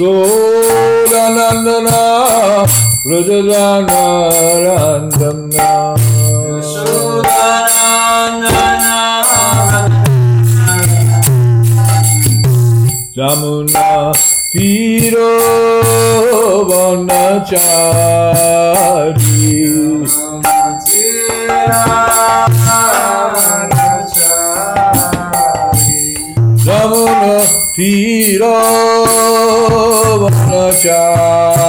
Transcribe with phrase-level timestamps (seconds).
[0.00, 2.00] Sodanandana
[3.04, 5.68] Rajajanarandana
[13.14, 14.12] Jamuna
[14.50, 15.30] Tiro
[16.68, 18.20] Vanachari.
[26.64, 27.40] Jamuna
[27.80, 28.52] Tiro
[30.20, 31.60] Vanachari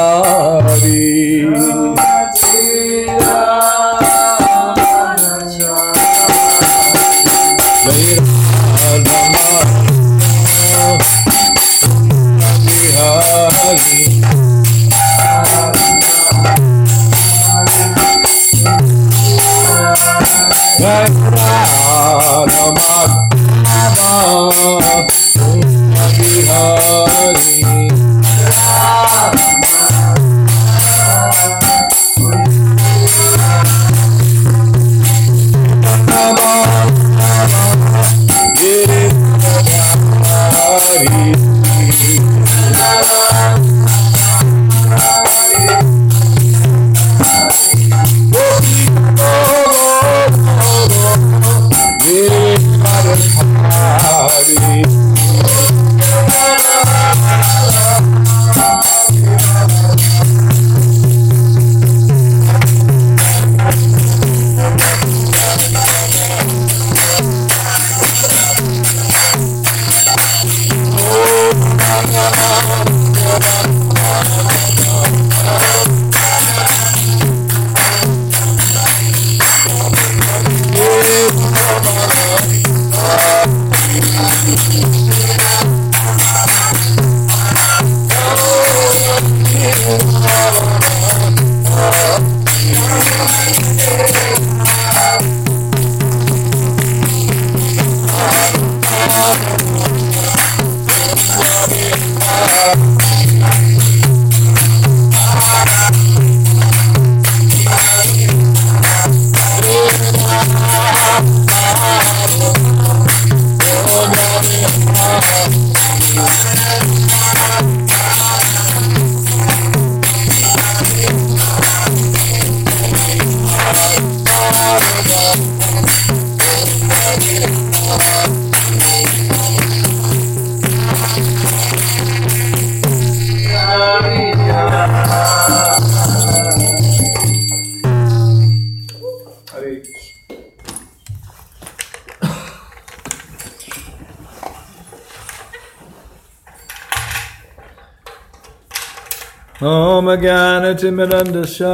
[150.81, 151.69] तिमिरन्दस्य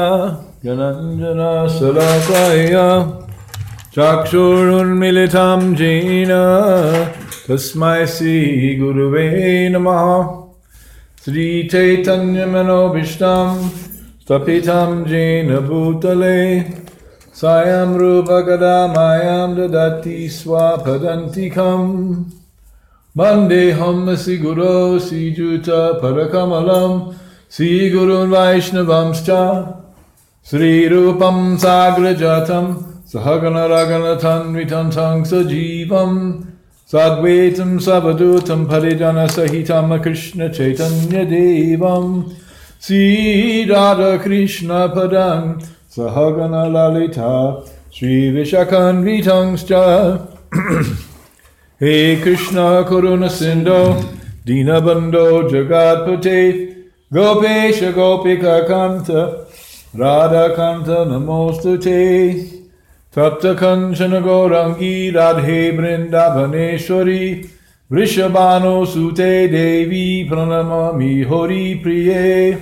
[0.65, 2.85] जनञ्जनसलाकाया
[3.95, 6.31] चाक्षुरुन्मिलितां जेन
[7.47, 9.25] तस्मै श्रीगुरुवे
[9.75, 10.01] नमः
[11.25, 13.45] श्रीचैतन्यमनोभीष्टां
[14.23, 16.39] स्थपितां जेन भूतले
[17.41, 21.87] सायां रूपकदा मायां ददाति स्वापदन्तिकम्
[23.15, 24.75] वन्देऽहं श्रीगुरो
[25.07, 25.69] श्रीयुत
[26.03, 26.97] परकमलम्
[27.49, 29.83] Siguro Sijuta Vaishnavamscha
[30.43, 36.45] Sri Rupam Sagrajatam Sahagana Raganathan Vitantang Sajivam
[36.85, 42.35] Sadvaitam Savadutam Parijana Sahitam Krishna Chaitanya Devam
[42.79, 50.27] Sri Radha Krishna Padam Sahagana Lalita Sri Vishakan Vitangscha
[51.79, 54.03] He Krishna Karuna Sindho
[54.45, 56.76] Dinabando Jagatpate
[57.09, 59.47] Gopesha Gopika Kanta
[59.95, 62.65] Radha Kanta Namostute
[63.13, 67.49] Tapta Kanchana Gaurangi Radhe Brindavaneshwari
[67.89, 72.57] Vrishabhano Sute Devi Pranamami Hori Priye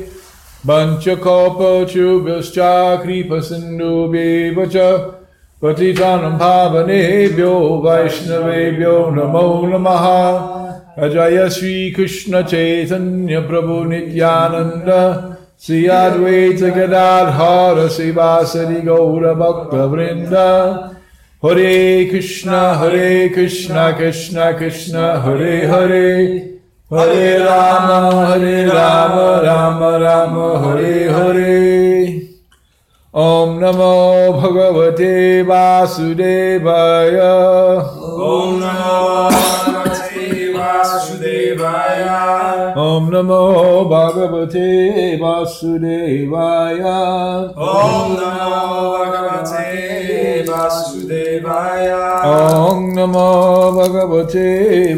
[0.64, 5.16] Banchakopa Chubhascha Kripa Sindhu Bevacha
[5.60, 10.55] Patitanam Bhavanebhyo Vaishnavebhyo Namo Namaha
[10.98, 20.96] Ajaya Sri Krishna Chaitanya Prabhu Nityananda Sri Advaita Gadadhara Sivasari Gaura Bhakta Vrinda
[21.42, 26.60] Hare Krishna Hare Krishna Krishna Krishna Hare Hare
[26.90, 32.22] Hare Rama Hare Rama Rama Rama Hare Hare
[33.14, 37.34] Om Namo Bhagavate Vasudevaya
[38.00, 39.75] Om
[41.66, 42.65] Namo
[42.96, 43.40] ॐ नमो
[43.92, 44.68] भगवते
[45.22, 46.80] वासुदेवाय
[47.68, 48.60] ॐ नमो
[48.94, 49.66] भगवते
[50.50, 51.90] वासुदेवाय
[52.30, 53.28] ॐ नमो
[53.78, 54.48] भगवते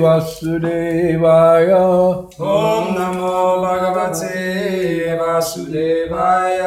[0.04, 6.58] वासुदेवाय ॐ नमो भगवते वासुदेवाय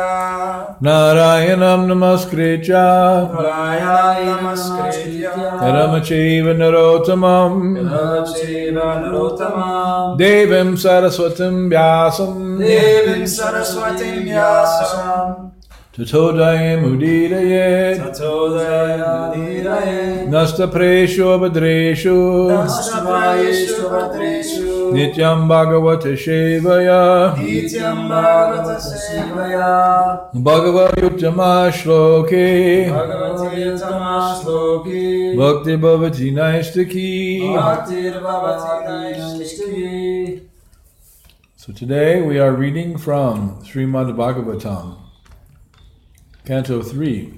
[0.82, 5.32] नारायणं नमस्कृत्य नारायणाय नमस्कृत्य
[5.76, 7.58] रमचैव नरोत्तमं
[7.90, 15.50] रमचैव नरोत्तमं देवं सरस्व सरस्वतीं व्यासं देवीं सरस्वतीं व्यासम्
[15.98, 17.68] तथोदयमुदीरये
[18.00, 19.96] तथोदयमुदीरये
[20.32, 22.16] नस्तप्रेषु भद्रेषु
[22.50, 27.00] नस्तप्रायेषु भद्रेषु नित्यं भगवत सेवया
[27.38, 29.72] नित्यं भगवत सेवया
[30.46, 32.46] भगवयुतमा श्लोके
[32.90, 35.04] भगवयुतमा श्लोके
[35.36, 37.10] भक्ति भवति नैष्टिकी
[37.56, 40.19] भक्तिर्भवति नैष्टिकी
[41.70, 44.96] So today we are reading from Srimad Bhagavatam,
[46.44, 47.32] Canto 3,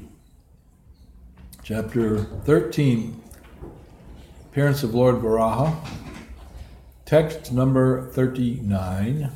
[1.63, 3.23] Chapter 13,
[4.47, 5.77] Appearance of Lord Varaha,
[7.05, 9.31] text number 39.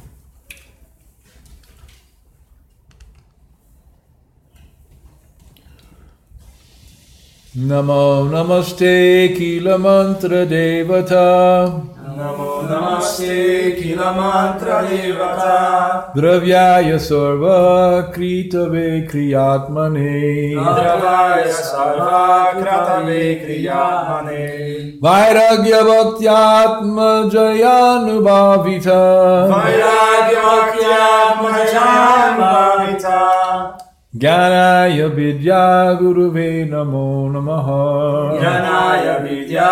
[7.55, 11.96] Namo Namaste Kila Mantra Devata.
[12.17, 16.15] Namo Namaste Kila Mantra Devata.
[16.17, 23.45] Dravyaya Sarva Kritave Kriyatmane Dravaya Sarva Kratave
[34.19, 34.97] Kriyatmane.
[34.97, 35.13] Vairagya Bhaktyatma Jayanubhavita Vairagyakyatmajayam Bhavita.
[35.13, 39.71] Gyanaya Vidya Guruve Namo Namaha Janaya Vidya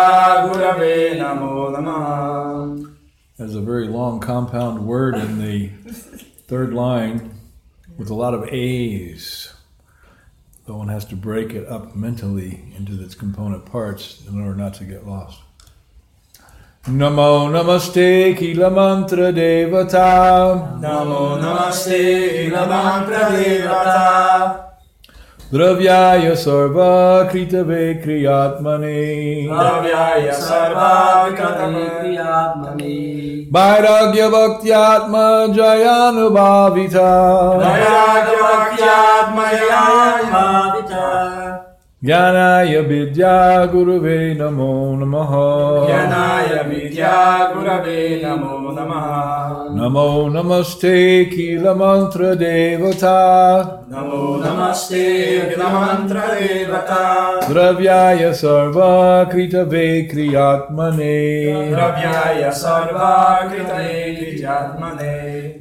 [0.49, 2.95] Gurave Namo Namaha.
[3.37, 5.69] There's a very long compound word in the
[6.47, 7.31] third line
[7.97, 9.53] with a lot of A's.
[10.67, 14.73] So one has to break it up mentally into its component parts in order not
[14.75, 15.41] to get lost.
[16.87, 24.61] Namo Namaste Kila Mantra Devata Namo Namaste Kila Mantra Devata.
[25.51, 37.11] Dravyaya Sarva Kritave Kriyatmane Dravyaya Sarva Kratave Kriyatmani Vairagya Bhaktyatma Jayanubhavita
[37.61, 41.44] Vairagyakyatmajayam Bhavita Jnanaya
[42.05, 49.71] Vidya Guruve Namo Namaha Janaya Vidya Gurave Namo Namaha.
[49.73, 57.39] Namo Namaste Kila Mantra Devata Namo Namaste Kila Mantra Devata.
[57.41, 65.57] Dravyaya Sarva Kritave Kriyatmane Dravyaya Sarva Kritave Krijatmane.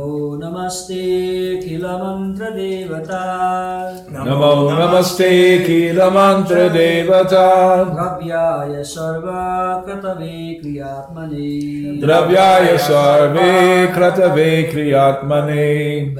[0.00, 3.24] Namo Namaste Kila Mantra Devata
[4.10, 7.46] Namo Namaste Kila Mantra Devata
[7.96, 16.14] Dravyaya Sarva Kratave Kriyatmani Dravyaya Sarve Kratave Kriyatmane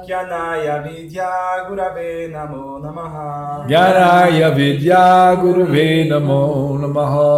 [0.03, 3.63] Jnanaya Vidya Gurave Namo Namaha.
[3.69, 7.31] Jnanaya Vidya Guruve Namo Namaha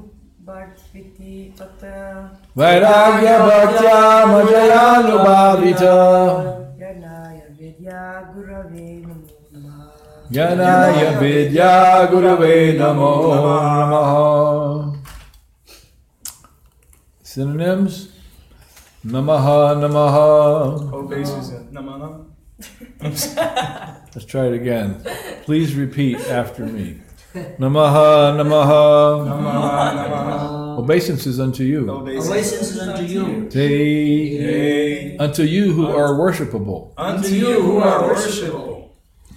[0.47, 2.29] bhartviti tata.
[2.55, 5.95] Vairagya bhaktya majayanubhavita.
[10.31, 13.13] Yanaya vidya gurave namo
[19.05, 19.75] namaha.
[19.75, 20.25] Yanaya vidya gurave namaha.
[20.25, 20.85] Synonyms?
[20.85, 20.93] Namaha namaha.
[20.93, 21.51] Oh, Obeisance.
[21.71, 22.25] Namana.
[24.15, 25.01] Let's try it again.
[25.43, 26.97] Please repeat after me.
[27.59, 29.25] Namaha namaha.
[29.27, 30.77] Namaha namaha.
[30.79, 31.89] Obeisances unto you.
[31.89, 33.49] Obeisance unto you.
[33.49, 33.67] Te
[34.37, 35.17] Yea.
[35.17, 36.93] unto you who are worshipable.
[36.97, 38.89] Unto you who are worshipable.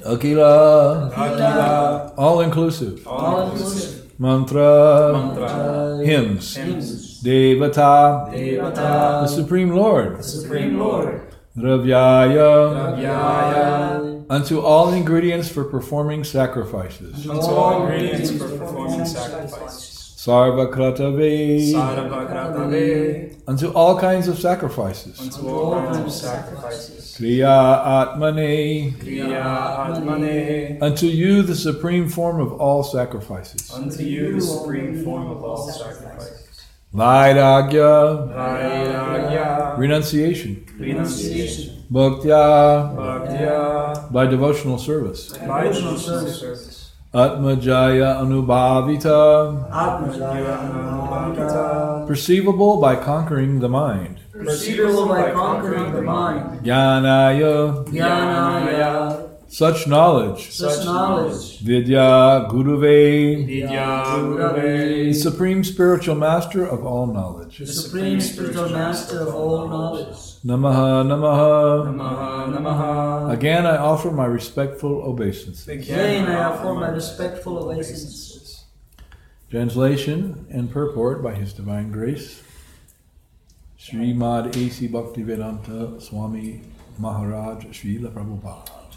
[0.04, 1.12] Akila.
[1.12, 2.14] Akila.
[2.16, 3.06] All inclusive.
[3.06, 4.12] All inclusive.
[4.20, 5.12] Mantra.
[5.12, 6.04] Mantra.
[6.04, 6.56] Hymns.
[6.56, 7.07] Hymns.
[7.22, 8.30] Devata.
[8.32, 10.18] The Supreme Lord.
[10.18, 11.22] the Supreme Lord.
[11.56, 12.96] Dravyaya.
[12.96, 14.26] Vyaya.
[14.30, 17.28] Unto all ingredients for performing sacrifices.
[17.28, 19.98] Unto all ingredients for performing sacrifices.
[20.18, 21.72] Sarva kratave.
[21.72, 23.40] Sarvakratave.
[23.48, 25.18] Unto all kinds of sacrifices.
[25.20, 27.16] Unto all kinds of sacrifices.
[27.18, 28.92] Kriya Atmane.
[28.98, 30.82] Kriya Atmane.
[30.82, 33.70] Unto you, the supreme form of all sacrifices.
[33.70, 36.37] Unto you the supreme form of all sacrifices.
[36.94, 38.32] Vairagya.
[38.32, 39.76] Vairagya.
[39.78, 40.64] Renunciation.
[40.78, 41.84] Renunciation.
[41.92, 42.96] Bhaktya.
[42.96, 44.10] Bhaktya.
[44.10, 45.36] By devotional service.
[45.36, 46.92] By devotional service.
[47.12, 49.68] Atmajaya Anubhavita.
[49.70, 50.56] Atmajaya
[52.06, 54.20] Perceivable by conquering the mind.
[54.32, 56.60] Perceivable by conquering the mind.
[56.64, 57.84] Jnanaya.
[57.86, 59.27] Jnanaya.
[59.48, 60.50] Such knowledge.
[60.50, 61.60] Such knowledge.
[61.60, 63.46] Vidya Guruve.
[63.46, 64.04] Vidya
[64.54, 67.56] The supreme spiritual master of all knowledge.
[67.58, 70.16] The supreme spiritual master of all knowledge.
[70.44, 71.86] Namaha Namaha.
[71.88, 73.32] Namaha Namaha.
[73.32, 75.66] Again, I offer my respectful obeisances.
[75.66, 78.64] Again, I offer my respectful obeisances.
[79.50, 82.42] Translation and purport by His Divine Grace.
[83.80, 84.88] Srimad A.C.
[84.88, 86.60] Bhaktivedanta Swami
[86.98, 88.87] Maharaj Srila Prabhupada.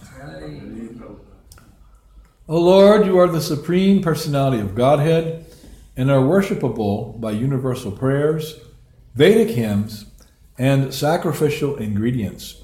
[2.47, 5.45] O Lord, you are the supreme personality of Godhead
[5.97, 8.59] and are worshipable by universal prayers,
[9.15, 10.05] Vedic hymns,
[10.59, 12.63] and sacrificial ingredients.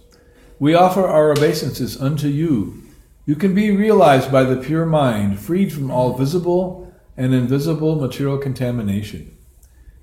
[0.59, 2.83] We offer our obeisances unto you.
[3.25, 8.37] You can be realized by the pure mind, freed from all visible and invisible material
[8.37, 9.35] contamination.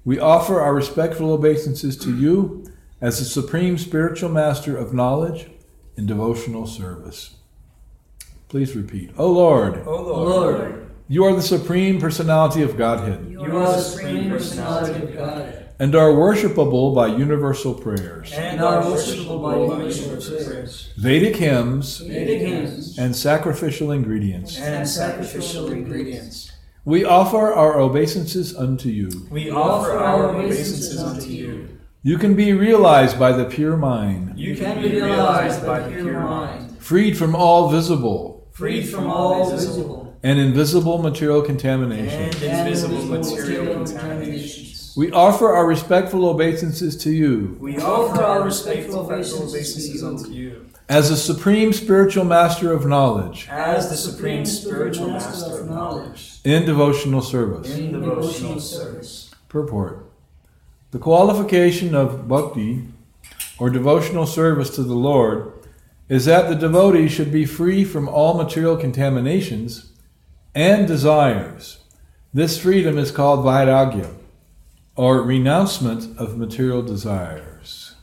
[0.04, 2.64] We offer our respectful obeisances to you
[3.00, 5.50] as the supreme spiritual master of knowledge
[5.96, 7.36] and devotional service.
[8.48, 9.10] Please repeat.
[9.18, 10.58] O Lord, O O Lord.
[10.58, 15.68] Lord, you are the supreme personality of Godhead you are the supreme personality of Godhead.
[15.78, 20.92] and are worshipable by universal prayers, And and are are worshipable by universal universal prayers.
[20.96, 24.58] Vedic hymns, Vedic hymns and sacrificial ingredients.
[24.58, 26.50] and sacrificial ingredients.
[26.86, 29.08] We offer our obeisances unto you.
[29.30, 31.68] We offer our obeisances unto you.
[32.02, 36.20] You can be realized by the pure mind, You can be realized by the pure
[36.20, 42.22] mind, freed from all visible freed from all visible and invisible material contamination.
[42.22, 44.94] and invisible material contaminations.
[44.96, 50.66] We offer our respectful obeisances to you We offer our respectful obeisances unto you.
[50.88, 56.64] as the supreme spiritual master of knowledge As the supreme spiritual master of knowledge in
[56.64, 57.76] devotional service.
[57.76, 59.30] in devotional service.
[59.48, 60.06] Purport
[60.92, 62.84] The qualification of bhakti,
[63.58, 65.50] or devotional service to the Lord,
[66.14, 69.92] is that the devotee should be free from all material contaminations
[70.54, 71.78] and desires.
[72.32, 74.14] This freedom is called vairagya,
[74.96, 77.94] or renouncement of material desires.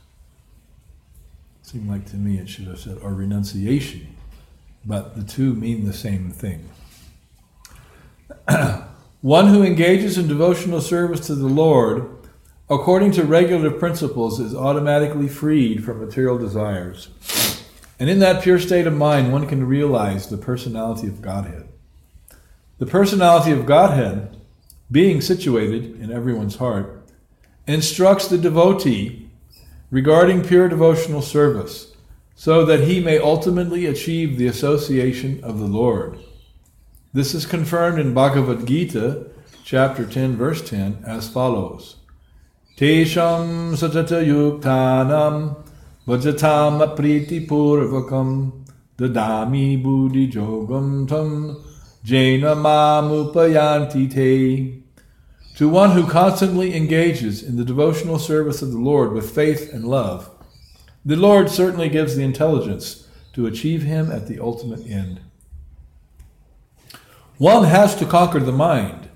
[1.62, 4.16] Seemed like to me it should have said, or renunciation,
[4.84, 6.68] but the two mean the same thing.
[9.20, 12.10] One who engages in devotional service to the Lord,
[12.68, 17.08] according to regulative principles, is automatically freed from material desires.
[18.02, 21.68] And in that pure state of mind, one can realize the personality of Godhead.
[22.80, 24.36] The personality of Godhead,
[24.90, 27.08] being situated in everyone's heart,
[27.64, 29.30] instructs the devotee
[29.92, 31.94] regarding pure devotional service,
[32.34, 36.18] so that he may ultimately achieve the association of the Lord.
[37.12, 39.26] This is confirmed in Bhagavad Gita,
[39.62, 41.98] chapter 10, verse 10, as follows
[42.76, 45.61] Tesham satata yuktanam
[46.06, 48.64] vajatam apriti purvakam
[48.98, 51.64] dadami buddhi jogam tam
[52.04, 54.82] jaina mamupayanti te.
[55.56, 59.84] To one who constantly engages in the devotional service of the Lord with faith and
[59.84, 60.30] love,
[61.04, 65.20] The Lord certainly gives the intelligence to achieve Him at the ultimate end.
[67.38, 69.08] One has to conquer the mind,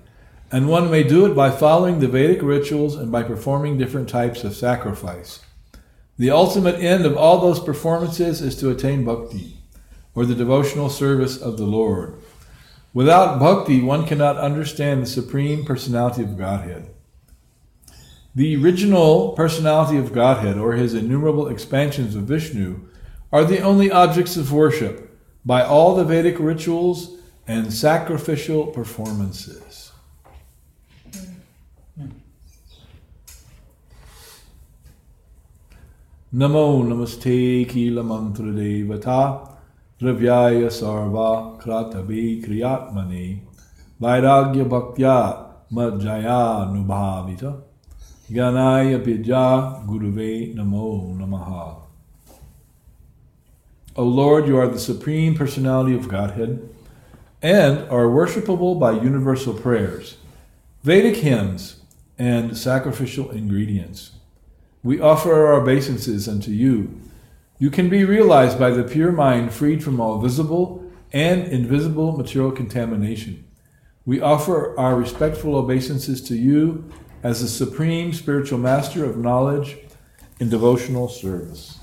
[0.51, 4.43] and one may do it by following the Vedic rituals and by performing different types
[4.43, 5.39] of sacrifice.
[6.17, 9.57] The ultimate end of all those performances is to attain bhakti,
[10.15, 12.15] or the devotional service of the Lord.
[12.91, 16.89] Without bhakti, one cannot understand the Supreme Personality of Godhead.
[18.33, 22.87] The original personality of Godhead, or his innumerable expansions of Vishnu,
[23.31, 29.86] are the only objects of worship by all the Vedic rituals and sacrificial performances.
[36.37, 39.57] Namo Namaste Kila Mantra Devata
[39.99, 43.39] Dravyaya Sarva Kratabi Kriyatmani
[43.99, 47.59] Vairagya Bhaktya Madjaya Nubhavita
[48.29, 51.81] Ganaya Vidya Guruve Namo Namaha.
[53.95, 56.69] O Lord, you are the supreme personality of Godhead
[57.41, 60.17] and are worshipable by universal prayers,
[60.83, 61.81] Vedic hymns,
[62.19, 64.16] and sacrificial ingredients.
[64.83, 67.01] We offer our obeisances unto you.
[67.59, 72.51] You can be realized by the pure mind freed from all visible and invisible material
[72.51, 73.43] contamination.
[74.05, 76.89] We offer our respectful obeisances to you
[77.23, 79.77] as the supreme spiritual master of knowledge
[80.39, 81.79] in devotional service.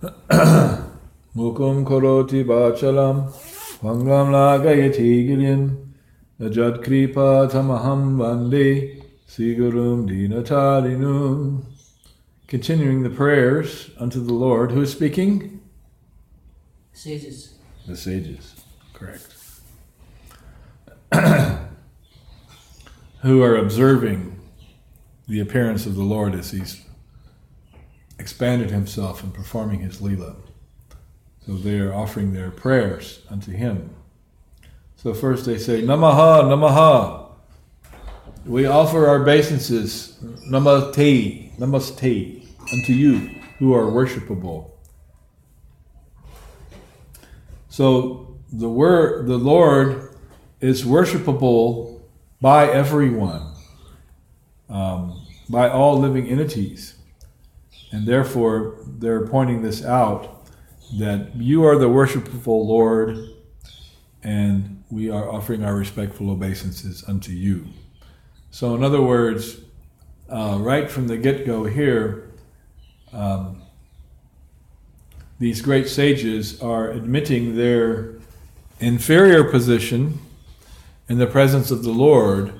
[1.36, 3.32] Mukum koroti bachalam,
[3.82, 5.83] vangam lagayati girim,
[6.40, 11.64] najad kripa tamaham vande, sigurum dinatarinum.
[12.46, 15.60] Continuing the prayers unto the Lord, who is speaking?
[16.92, 17.54] Sages.
[17.86, 18.54] The sages,
[18.92, 19.34] correct.
[23.22, 24.38] who are observing
[25.26, 26.84] the appearance of the Lord as he's
[28.18, 30.36] expanded himself and performing his Leela.
[31.46, 33.94] So they are offering their prayers unto him.
[35.04, 37.26] So first they say, Namaha, Namaha.
[38.46, 40.16] We offer our obeisances,
[40.50, 43.18] Namaste, Namaste, unto you
[43.58, 44.70] who are worshipable.
[47.68, 50.16] So the word, the Lord
[50.62, 52.00] is worshipable
[52.40, 53.52] by everyone,
[54.70, 56.94] um, by all living entities.
[57.92, 60.48] And therefore, they're pointing this out
[60.98, 63.18] that you are the worshipful Lord,
[64.22, 67.66] and we are offering our respectful obeisances unto you.
[68.52, 69.60] So, in other words,
[70.28, 72.30] uh, right from the get go here,
[73.12, 73.60] um,
[75.40, 78.14] these great sages are admitting their
[78.78, 80.20] inferior position
[81.08, 82.52] in the presence of the Lord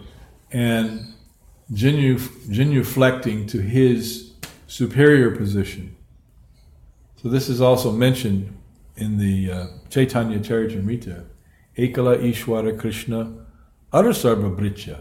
[0.50, 1.14] and
[1.72, 4.32] genuflecting to his
[4.66, 5.94] superior position.
[7.22, 8.56] So this is also mentioned
[8.96, 11.26] in the uh, Chaitanya Charitamrita,
[11.76, 13.32] Ekala Ishwara Krishna
[13.92, 15.00] Arasarva Britya.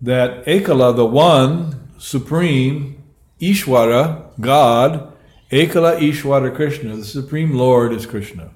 [0.00, 3.02] That Ekala, the one, supreme,
[3.40, 5.12] Ishwara, God,
[5.50, 8.50] Ekala Ishwara Krishna, the supreme Lord is Krishna.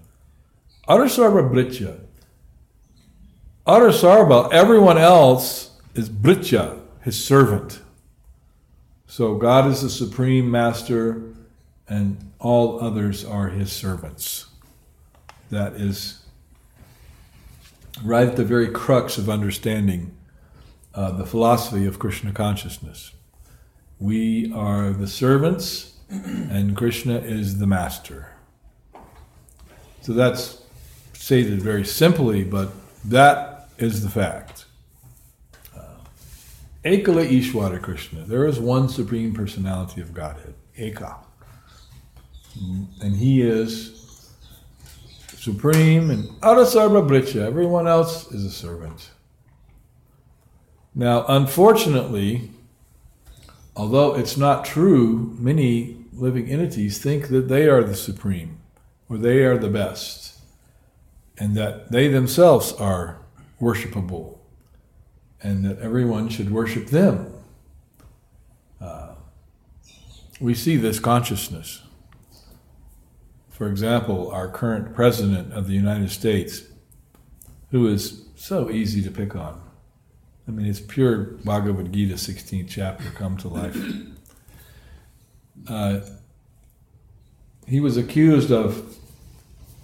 [0.88, 2.00] Arasarva Britya.
[3.66, 7.80] Arasarva, everyone else is Britya, his servant.
[9.06, 11.22] So God is the supreme master
[11.88, 14.46] and all others are his servants.
[15.50, 16.23] That is
[18.02, 20.16] right at the very crux of understanding
[20.94, 23.12] uh, the philosophy of Krishna consciousness.
[23.98, 28.32] We are the servants, and Krishna is the master.
[30.02, 30.62] So that's
[31.12, 32.72] stated very simply, but
[33.04, 34.66] that is the fact.
[35.74, 35.80] Uh,
[36.84, 38.24] Ekala Ishwara Krishna.
[38.24, 40.54] There is one supreme personality of Godhead.
[40.78, 41.16] Eka
[43.00, 44.03] and he is
[45.44, 47.42] supreme and Arasarva Britya.
[47.42, 49.10] Everyone else is a servant.
[50.94, 52.50] Now, unfortunately,
[53.76, 58.56] although it's not true, many living entities think that they are the supreme
[59.10, 60.40] or they are the best
[61.36, 63.18] and that they themselves are
[63.60, 64.38] worshipable
[65.42, 67.34] and that everyone should worship them.
[68.80, 69.14] Uh,
[70.40, 71.83] we see this consciousness
[73.54, 76.62] for example, our current president of the United States,
[77.70, 79.60] who is so easy to pick on.
[80.48, 83.78] I mean, it's pure Bhagavad Gita, 16th chapter, come to life.
[85.68, 86.00] Uh,
[87.66, 88.96] he was accused of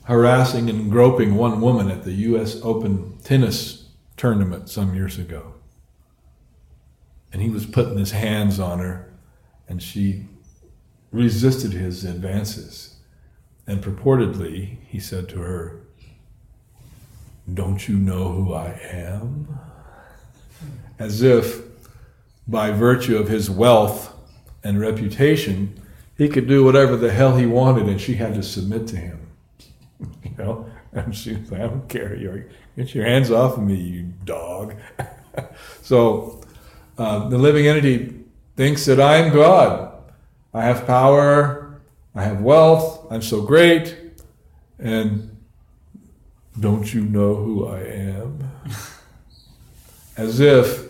[0.04, 2.60] harassing and groping one woman at the U.S.
[2.62, 5.54] Open tennis tournament some years ago.
[7.32, 9.12] and he was putting his hands on her,
[9.68, 10.24] and she
[11.12, 12.89] resisted his advances.
[13.70, 15.82] And purportedly, he said to her,
[17.54, 19.60] Don't you know who I am?
[20.98, 21.60] As if
[22.48, 24.12] by virtue of his wealth
[24.64, 25.80] and reputation,
[26.18, 29.28] he could do whatever the hell he wanted and she had to submit to him.
[30.24, 30.66] You know?
[30.90, 32.16] And she was like, I don't care.
[32.16, 34.74] You're, get your hands off of me, you dog.
[35.82, 36.40] so
[36.98, 38.16] uh, the living entity
[38.56, 39.92] thinks that I am God.
[40.52, 41.59] I have power,
[42.14, 43.96] I have wealth, I'm so great,
[44.78, 45.36] and
[46.58, 48.50] don't you know who I am?
[50.16, 50.88] As if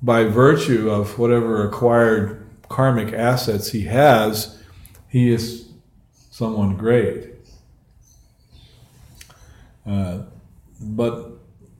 [0.00, 4.62] by virtue of whatever acquired karmic assets he has,
[5.08, 5.68] he is
[6.30, 7.30] someone great.
[9.86, 10.22] Uh,
[10.80, 11.30] but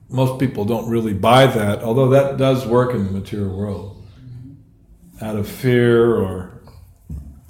[0.09, 4.05] most people don't really buy that, although that does work in the material world.
[5.21, 6.52] Out of fear or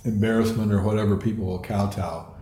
[0.04, 2.34] embarrassment or whatever, people will kowtow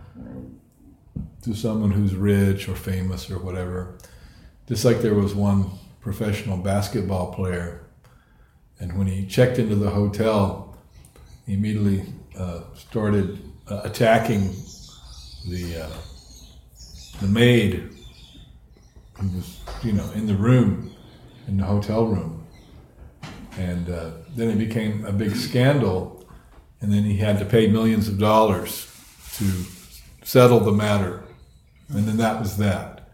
[1.42, 3.98] to someone who's rich or famous or whatever.
[4.68, 5.70] Just like there was one
[6.00, 7.84] professional basketball player,
[8.78, 10.76] and when he checked into the hotel,
[11.46, 12.04] he immediately
[12.38, 14.54] uh, started uh, attacking
[15.48, 15.90] the uh,
[17.20, 17.90] the maid
[19.14, 20.92] who was, you know, in the room,
[21.46, 22.46] in the hotel room,
[23.58, 26.21] and uh, then it became a big scandal,
[26.82, 28.88] and then he had to pay millions of dollars
[29.36, 29.44] to
[30.24, 31.22] settle the matter,
[31.88, 33.08] and then that was that.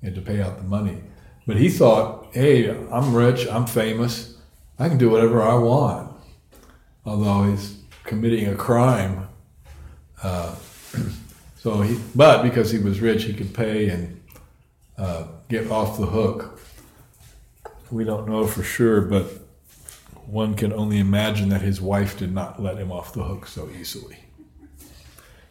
[0.00, 1.02] He had to pay out the money,
[1.46, 4.36] but he thought, "Hey, I'm rich, I'm famous,
[4.78, 6.14] I can do whatever I want,"
[7.04, 9.28] although he's committing a crime.
[10.22, 10.54] Uh,
[11.56, 14.20] so he, but because he was rich, he could pay and
[14.98, 16.60] uh, get off the hook.
[17.90, 19.45] We don't know for sure, but
[20.26, 23.68] one can only imagine that his wife did not let him off the hook so
[23.70, 24.18] easily,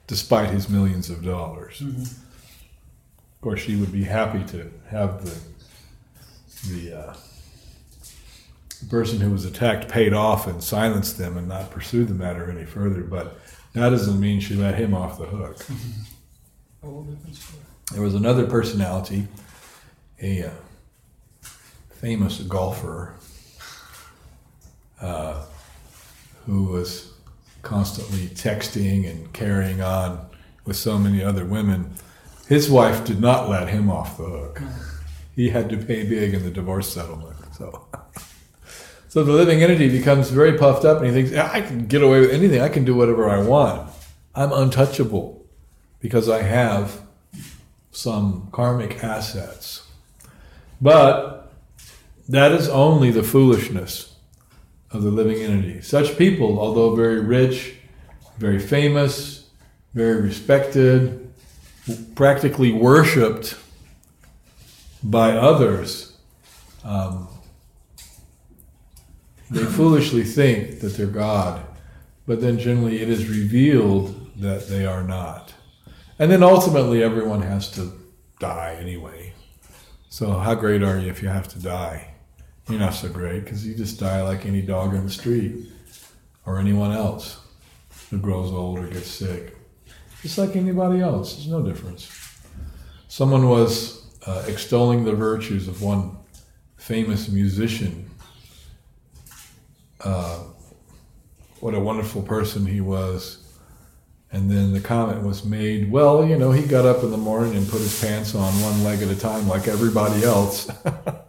[0.08, 1.80] despite his millions of dollars.
[1.80, 2.02] Mm-hmm.
[2.02, 5.38] Of course, she would be happy to have the
[6.68, 7.14] the uh,
[8.90, 12.66] person who was attacked paid off and silenced them and not pursue the matter any
[12.66, 13.02] further.
[13.02, 13.40] But
[13.74, 15.66] that doesn't mean she let him off the hook.
[17.92, 19.28] There was another personality,
[20.22, 20.52] a uh,
[21.90, 23.16] famous golfer,
[25.06, 25.46] uh,
[26.46, 27.14] who was
[27.62, 30.28] constantly texting and carrying on
[30.66, 31.94] with so many other women.
[32.48, 34.62] His wife did not let him off the hook.
[35.36, 37.38] He had to pay big in the divorce settlement.
[37.56, 37.88] So.
[39.08, 42.20] So the living entity becomes very puffed up and he thinks, I can get away
[42.20, 42.60] with anything.
[42.60, 43.90] I can do whatever I want.
[44.36, 45.46] I'm untouchable
[46.02, 47.00] because I have
[47.92, 49.88] some karmic assets.
[50.82, 51.50] But
[52.28, 54.15] that is only the foolishness
[54.92, 55.82] of the living entity.
[55.82, 57.76] Such people, although very rich,
[58.38, 59.50] very famous,
[59.94, 61.34] very respected,
[62.16, 63.58] practically worshipped
[65.04, 66.18] by others,
[66.84, 67.28] um,
[69.50, 71.66] they foolishly think that they're God,
[72.26, 75.54] but then generally it is revealed that they are not.
[76.18, 77.92] And then ultimately everyone has to
[78.40, 79.34] die anyway.
[80.10, 82.15] So how great are you if you have to die?
[82.70, 85.68] You're not so great because you just die like any dog in the street
[86.46, 87.40] or anyone else
[88.10, 89.56] who grows old or gets sick.
[90.22, 92.12] Just like anybody else, there's no difference.
[93.08, 96.18] Someone was uh, extolling the virtues of one
[96.78, 98.10] famous musician
[100.06, 100.40] uh,
[101.60, 103.42] what a wonderful person he was.
[104.32, 107.56] And then the comment was made, well, you know, he got up in the morning
[107.56, 110.70] and put his pants on one leg at a time like everybody else.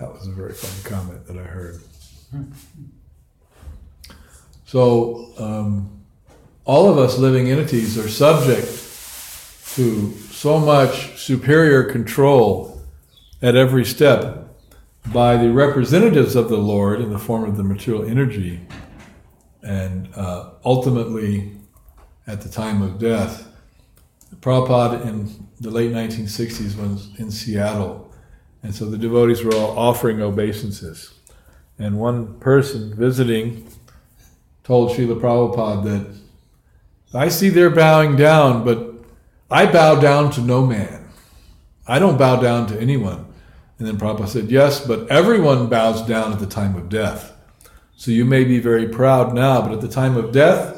[0.00, 1.80] that was a very funny comment that I heard.
[4.64, 6.00] So, um,
[6.64, 8.66] all of us living entities are subject
[9.74, 12.80] to so much superior control
[13.42, 14.48] at every step
[15.12, 18.60] by the representatives of the Lord in the form of the material energy.
[19.62, 21.52] And uh, ultimately,
[22.26, 23.48] at the time of death,
[24.36, 28.09] Prabhupada in the late 1960s was in Seattle.
[28.62, 31.14] And so the devotees were all offering obeisances.
[31.78, 33.66] And one person visiting
[34.64, 38.94] told Srila Prabhupada that I see they're bowing down, but
[39.50, 41.08] I bow down to no man.
[41.88, 43.26] I don't bow down to anyone.
[43.78, 47.32] And then Prabhupada said, Yes, but everyone bows down at the time of death.
[47.96, 50.76] So you may be very proud now, but at the time of death,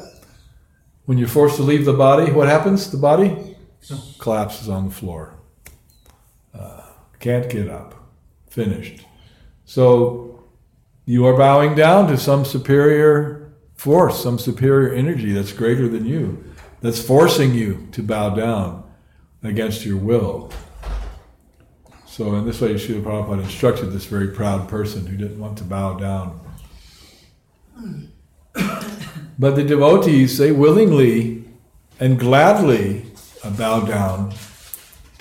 [1.05, 2.89] when you're forced to leave the body, what happens?
[2.89, 3.57] The body
[4.19, 5.33] collapses on the floor.
[7.23, 7.95] Can't get up.
[8.49, 9.05] Finished.
[9.63, 10.43] So
[11.05, 16.43] you are bowing down to some superior force, some superior energy that's greater than you,
[16.81, 18.83] that's forcing you to bow down
[19.41, 20.51] against your will.
[22.05, 25.63] So, in this way, Srila Prabhupada instructed this very proud person who didn't want to
[25.63, 26.41] bow down.
[29.39, 31.45] But the devotees, they willingly
[31.99, 33.05] and gladly
[33.57, 34.33] bow down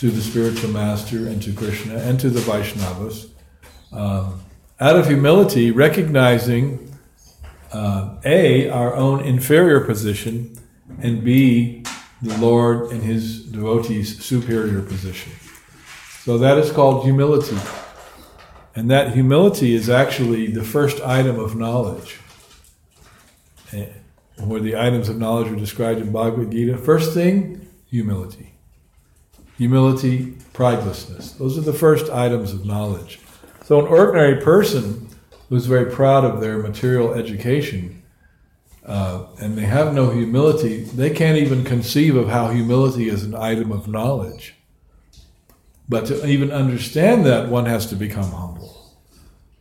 [0.03, 3.29] to the spiritual master and to Krishna and to the Vaishnavas
[3.93, 4.43] um,
[4.81, 6.93] out of humility, recognizing
[7.73, 10.59] uh, A, our own inferior position,
[11.01, 11.85] and B,
[12.21, 15.31] the Lord and his devotees' superior position.
[16.25, 17.59] So that is called humility.
[18.75, 22.19] And that humility is actually the first item of knowledge.
[23.73, 23.87] Eh,
[24.38, 26.77] Where the items of knowledge are described in Bhagavad Gita.
[26.77, 28.52] First thing, humility.
[29.62, 31.38] Humility, pridelessness.
[31.38, 33.20] Those are the first items of knowledge.
[33.64, 35.09] So an ordinary person
[35.48, 38.03] who's very proud of their material education
[38.85, 43.37] uh, and they have no humility, they can't even conceive of how humility is an
[43.37, 44.57] item of knowledge.
[45.88, 48.96] But to even understand that, one has to become humble.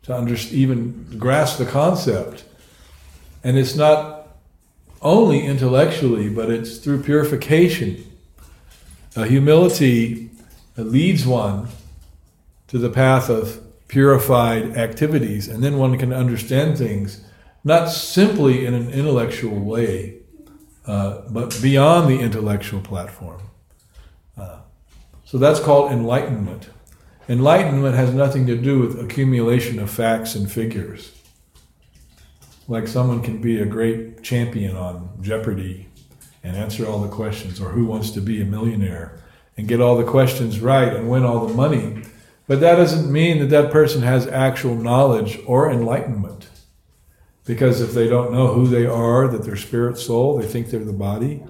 [0.02, 2.42] To under, even grasp the concept.
[3.44, 4.26] And it's not
[5.00, 8.11] only intellectually, but it's through purification.
[9.14, 10.30] Uh, humility
[10.76, 11.68] leads one
[12.68, 17.22] to the path of purified activities, and then one can understand things
[17.62, 20.16] not simply in an intellectual way,
[20.86, 23.42] uh, but beyond the intellectual platform.
[24.36, 24.60] Uh,
[25.24, 26.70] so that's called enlightenment.
[27.28, 31.12] Enlightenment has nothing to do with accumulation of facts and figures.
[32.66, 35.88] Like someone can be a great champion on Jeopardy
[36.42, 39.18] and answer all the questions, or who wants to be a millionaire
[39.56, 42.02] and get all the questions right and win all the money.
[42.46, 46.48] But that doesn't mean that that person has actual knowledge or enlightenment.
[47.44, 50.84] Because if they don't know who they are, that they're spirit soul, they think they're
[50.84, 51.42] the body,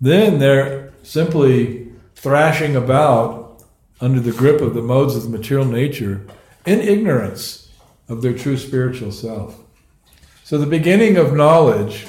[0.00, 3.62] then they're simply thrashing about
[4.00, 6.26] under the grip of the modes of the material nature
[6.64, 7.70] in ignorance
[8.08, 9.58] of their true spiritual self.
[10.44, 12.06] So the beginning of knowledge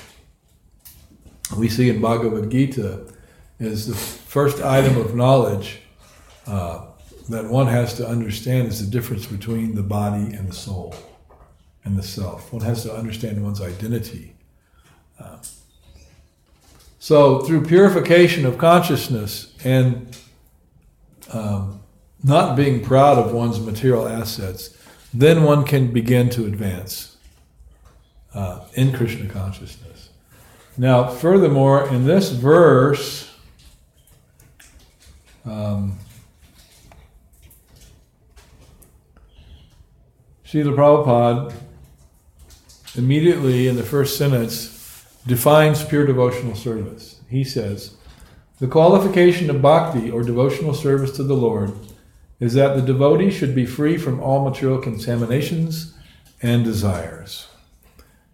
[1.55, 3.05] we see in Bhagavad Gita
[3.59, 5.79] is the first item of knowledge
[6.45, 6.87] uh,
[7.29, 10.95] that one has to understand is the difference between the body and the soul
[11.83, 12.51] and the self.
[12.51, 14.35] One has to understand one's identity.
[15.19, 15.37] Uh,
[16.99, 20.17] so, through purification of consciousness and
[21.31, 21.81] um,
[22.23, 24.77] not being proud of one's material assets,
[25.13, 27.17] then one can begin to advance
[28.33, 29.86] uh, in Krishna consciousness.
[30.77, 33.33] Now, furthermore, in this verse,
[35.43, 35.97] um,
[40.45, 41.53] Srila Prabhupada
[42.95, 47.21] immediately in the first sentence defines pure devotional service.
[47.27, 47.97] He says,
[48.59, 51.73] The qualification of bhakti or devotional service to the Lord
[52.39, 55.95] is that the devotee should be free from all material contaminations
[56.41, 57.47] and desires.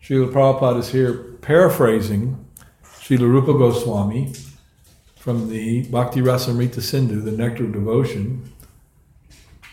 [0.03, 2.45] Srila Prabhupada is here paraphrasing
[2.83, 4.33] Srila Rupa Goswami
[5.15, 8.51] from the Bhakti Rasamrita Sindhu, the Nectar of Devotion.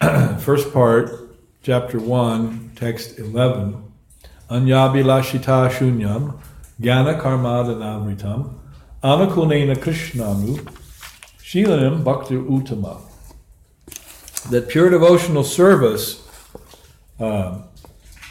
[0.38, 3.82] First part, chapter 1, text 11.
[4.48, 6.40] Anyabilashita shunyam,
[6.80, 8.54] jnana karmadanavritam,
[9.02, 10.58] anakunena krishnanu,
[11.40, 13.00] shilanam bhakti uttama.
[14.50, 16.24] That pure devotional service
[17.18, 17.62] uh,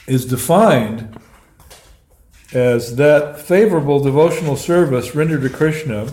[0.08, 1.19] is defined
[2.54, 6.12] as that favorable devotional service rendered to Krishna,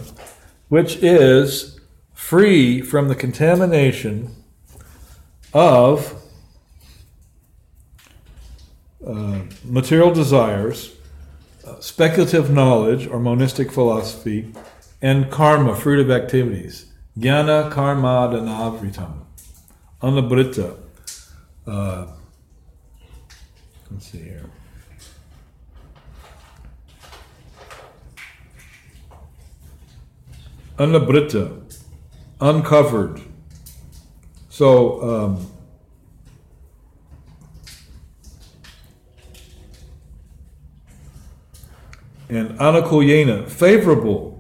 [0.69, 1.81] which is
[2.13, 4.35] free from the contamination
[5.55, 6.23] of
[9.07, 10.95] uh, material desires,
[11.67, 14.53] uh, speculative knowledge or monistic philosophy,
[15.01, 16.87] and karma, fruit of activities.
[17.19, 19.21] Jnana karma danavritam.
[20.03, 20.77] Anabrita.
[21.67, 22.07] Uh,
[23.91, 24.46] let's see here.
[30.77, 31.63] Anabrita.
[32.41, 33.21] Uncovered.
[34.49, 35.53] So, um,
[42.29, 44.35] and anakulyena, favorable.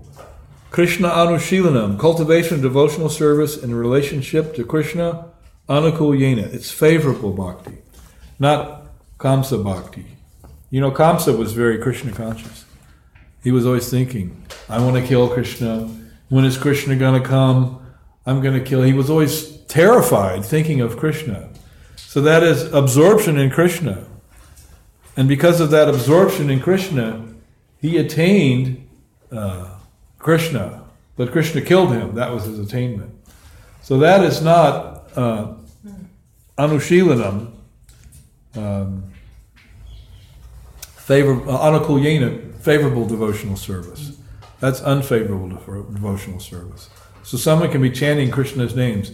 [0.71, 5.29] Krishna anushilanam, cultivation of devotional service in relationship to Krishna,
[5.69, 6.53] anakulyena.
[6.53, 7.79] It's favorable bhakti,
[8.39, 8.87] not
[9.19, 10.17] kamsa bhakti.
[10.71, 12.65] You know, Kamsa was very Krishna conscious.
[13.45, 15.89] He was always thinking, I want to kill Krishna.
[16.29, 17.87] When is Krishna going to come?
[18.25, 18.83] I'm going to kill.
[18.83, 21.49] He was always terrified thinking of Krishna.
[21.97, 24.07] So that is absorption in Krishna.
[25.17, 27.25] And because of that absorption in Krishna,
[27.81, 28.89] he attained
[29.31, 29.79] uh,
[30.19, 30.83] Krishna,
[31.17, 32.15] but Krishna killed him.
[32.15, 33.13] That was his attainment.
[33.83, 35.55] So that is not uh,
[36.59, 37.53] anushilanam,
[38.57, 39.05] um,
[40.81, 44.16] favor, uh, favorable devotional service.
[44.61, 46.89] That's unfavorable devo- devotional service.
[47.23, 49.13] So someone can be chanting Krishna's names.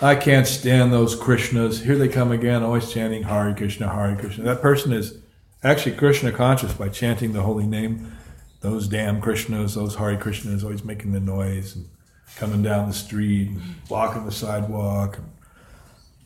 [0.00, 1.82] I can't stand those Krishnas.
[1.82, 4.44] Here they come again, always chanting Hare Krishna, Hare Krishna.
[4.44, 5.18] That person is
[5.64, 8.12] actually Krishna conscious by chanting the holy name.
[8.60, 11.88] Those damn Krishnas, those Hare Krishnas, always making the noise and
[12.36, 15.18] coming down the street, and blocking the sidewalk,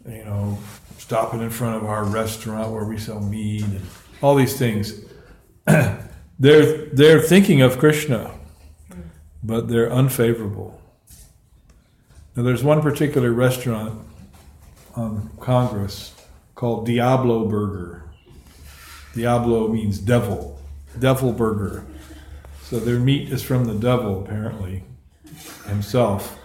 [0.04, 0.58] and, you know,
[0.98, 3.80] stopping in front of our restaurant where we sell meat, and
[4.20, 5.04] all these things.
[5.66, 8.32] they're they're thinking of Krishna,
[9.42, 10.80] but they're unfavorable.
[12.34, 14.00] Now, there's one particular restaurant
[14.94, 16.14] on Congress
[16.54, 18.04] called Diablo Burger.
[19.14, 20.58] Diablo means devil,
[20.98, 21.84] devil burger.
[22.62, 24.84] So their meat is from the devil, apparently,
[25.66, 26.38] himself.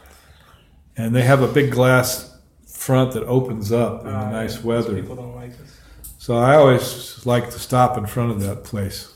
[0.97, 4.93] And they have a big glass front that opens up in the Uh, nice weather.
[4.95, 5.77] People don't like us.
[6.17, 9.13] So I always like to stop in front of that place.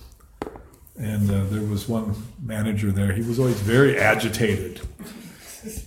[0.98, 3.14] And uh, there was one manager there.
[3.14, 4.82] He was always very agitated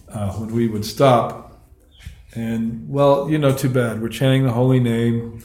[0.09, 1.61] uh, when we would stop.
[2.35, 4.03] And, well, you know, too bad.
[4.03, 5.45] We're chanting the holy name,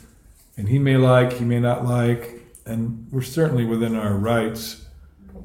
[0.58, 2.41] and he may like, he may not like.
[2.65, 4.86] And we're certainly within our rights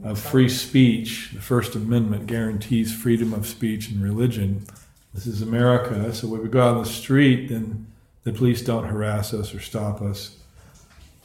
[0.03, 1.31] of free speech.
[1.35, 4.67] The First Amendment guarantees freedom of speech and religion.
[5.13, 7.87] This is America, so when we go out on the street, then
[8.25, 10.37] the police don't harass us or stop us.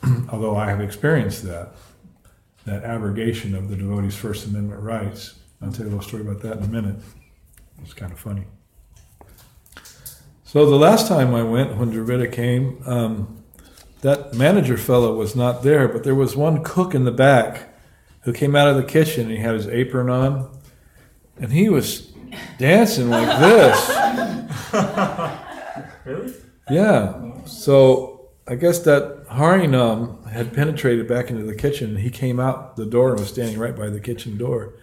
[0.30, 1.72] Although I have experienced that,
[2.66, 5.36] that abrogation of the devotee's First Amendment rights.
[5.62, 6.96] I'll tell you a little story about that in a minute.
[7.82, 8.46] It's kind of funny.
[10.44, 13.44] So the last time I went, when Dravida came, um,
[14.02, 17.70] that manager fellow was not there, but there was one cook in the back
[18.22, 20.58] who came out of the kitchen and he had his apron on,
[21.38, 22.12] and he was
[22.58, 23.96] dancing like this.
[26.06, 26.34] Really?
[26.72, 27.44] Yeah.
[27.46, 28.19] So
[28.50, 31.98] I guess that Harinam had penetrated back into the kitchen.
[31.98, 34.74] He came out the door and was standing right by the kitchen door.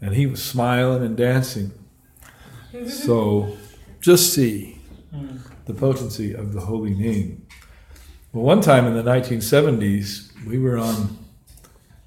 [0.00, 1.72] And he was smiling and dancing.
[2.88, 3.56] So
[4.02, 4.78] just see
[5.64, 7.46] the potency of the holy name.
[8.34, 11.16] Well, one time in the 1970s, we were on,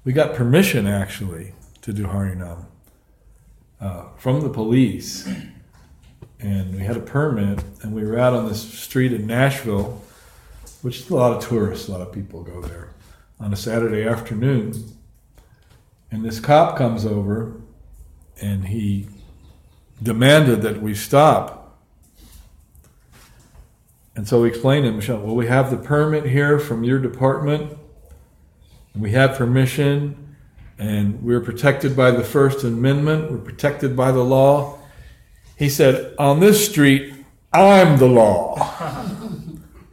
[0.04, 2.66] we got permission actually to do Harinam
[3.80, 5.28] uh, from the police
[6.42, 10.00] and we had a permit, and we were out on this street in Nashville,
[10.82, 12.90] which is a lot of tourists, a lot of people go there,
[13.38, 14.74] on a Saturday afternoon.
[16.10, 17.60] And this cop comes over,
[18.40, 19.08] and he
[20.02, 21.78] demanded that we stop.
[24.16, 27.76] And so we explained to him, well, we have the permit here from your department,
[28.94, 30.36] we have permission,
[30.78, 34.78] and we're protected by the First Amendment, we're protected by the law.
[35.56, 37.14] He said, On this street,
[37.52, 39.28] I'm the law.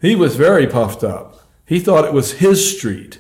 [0.02, 1.48] he was very puffed up.
[1.66, 3.20] He thought it was his street,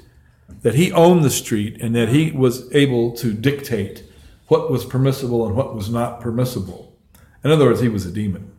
[0.61, 4.03] that he owned the street, and that he was able to dictate
[4.47, 6.95] what was permissible and what was not permissible.
[7.43, 8.51] In other words, he was a demon.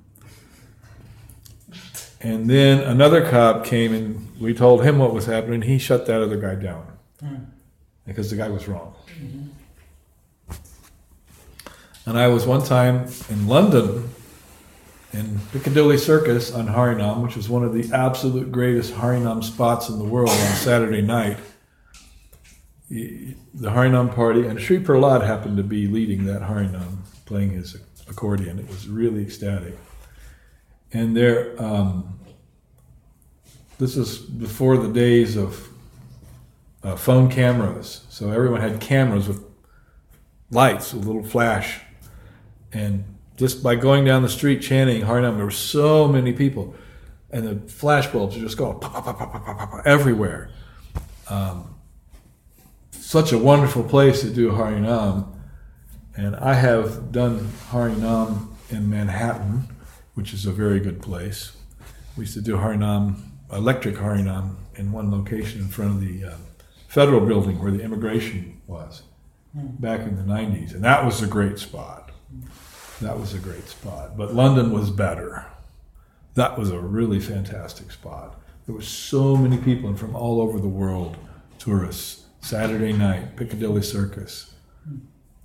[2.20, 5.62] And then another cop came and we told him what was happening.
[5.62, 6.84] He shut that other guy down
[7.20, 7.36] hmm.
[8.06, 8.94] because the guy was wrong.
[12.06, 14.08] And I was one time in London
[15.12, 19.98] in Piccadilly Circus on Harinam, which was one of the absolute greatest Harinam spots in
[19.98, 21.38] the world on Saturday night.
[22.90, 23.36] The
[23.70, 27.76] Harinam party, and Sri Prahlad happened to be leading that Harinam, playing his
[28.08, 28.58] accordion.
[28.58, 29.76] It was really ecstatic.
[30.92, 32.18] And there, um,
[33.78, 35.68] this is before the days of
[36.82, 38.06] uh, phone cameras.
[38.08, 39.44] So everyone had cameras with
[40.50, 41.80] lights, a little flash.
[42.72, 46.74] And just by going down the street chanting Harinam, there were so many people.
[47.30, 50.50] And the flash bulbs are just going pop, pop, pop, pop, pop, pop, pop, everywhere.
[51.28, 51.76] Um,
[52.90, 55.28] such a wonderful place to do Harinam.
[56.16, 59.68] And I have done Harinam in Manhattan,
[60.14, 61.52] which is a very good place.
[62.16, 63.22] We used to do Harinam,
[63.52, 66.34] electric Harinam, in one location in front of the uh,
[66.88, 69.02] federal building where the immigration was
[69.54, 70.74] back in the 90s.
[70.74, 72.10] And that was a great spot.
[73.00, 74.16] That was a great spot.
[74.16, 75.46] But London was better.
[76.34, 78.40] That was a really fantastic spot.
[78.66, 81.16] There were so many people and from all over the world,
[81.58, 84.54] tourists, Saturday night, Piccadilly Circus.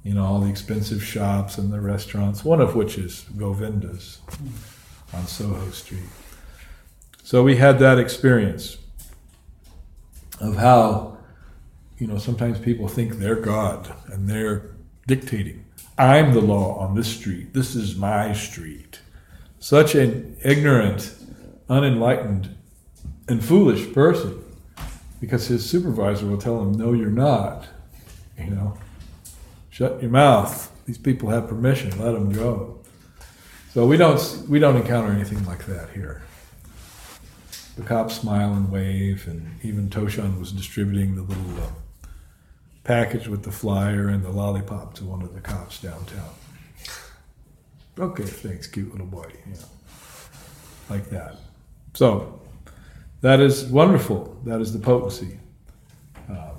[0.03, 4.19] You know, all the expensive shops and the restaurants, one of which is Govinda's
[5.13, 6.09] on Soho Street.
[7.23, 8.77] So we had that experience.
[10.39, 11.17] of how,
[11.97, 14.75] you know, sometimes people think they're God and they're
[15.07, 15.62] dictating.
[15.97, 17.53] I'm the law on this street.
[17.53, 18.99] This is my street.
[19.59, 21.15] Such an ignorant,
[21.69, 22.55] unenlightened,
[23.27, 24.43] and foolish person
[25.21, 27.67] because his supervisor will tell him, No, you're not.
[28.37, 28.77] You know,
[29.69, 30.71] shut your mouth.
[30.85, 31.91] These people have permission.
[32.03, 32.79] Let them go.
[33.73, 36.23] So we don't we don't encounter anything like that here.
[37.75, 41.69] The cops smile and wave, and even Toshan was distributing the little uh,
[42.83, 46.29] package with the flyer and the lollipop to one of the cops downtown.
[47.97, 49.31] Okay, thanks, cute little boy.
[49.45, 49.55] Know,
[50.89, 51.37] like that.
[51.93, 52.41] So
[53.21, 54.37] that is wonderful.
[54.45, 55.39] That is the potency.
[56.27, 56.55] Um,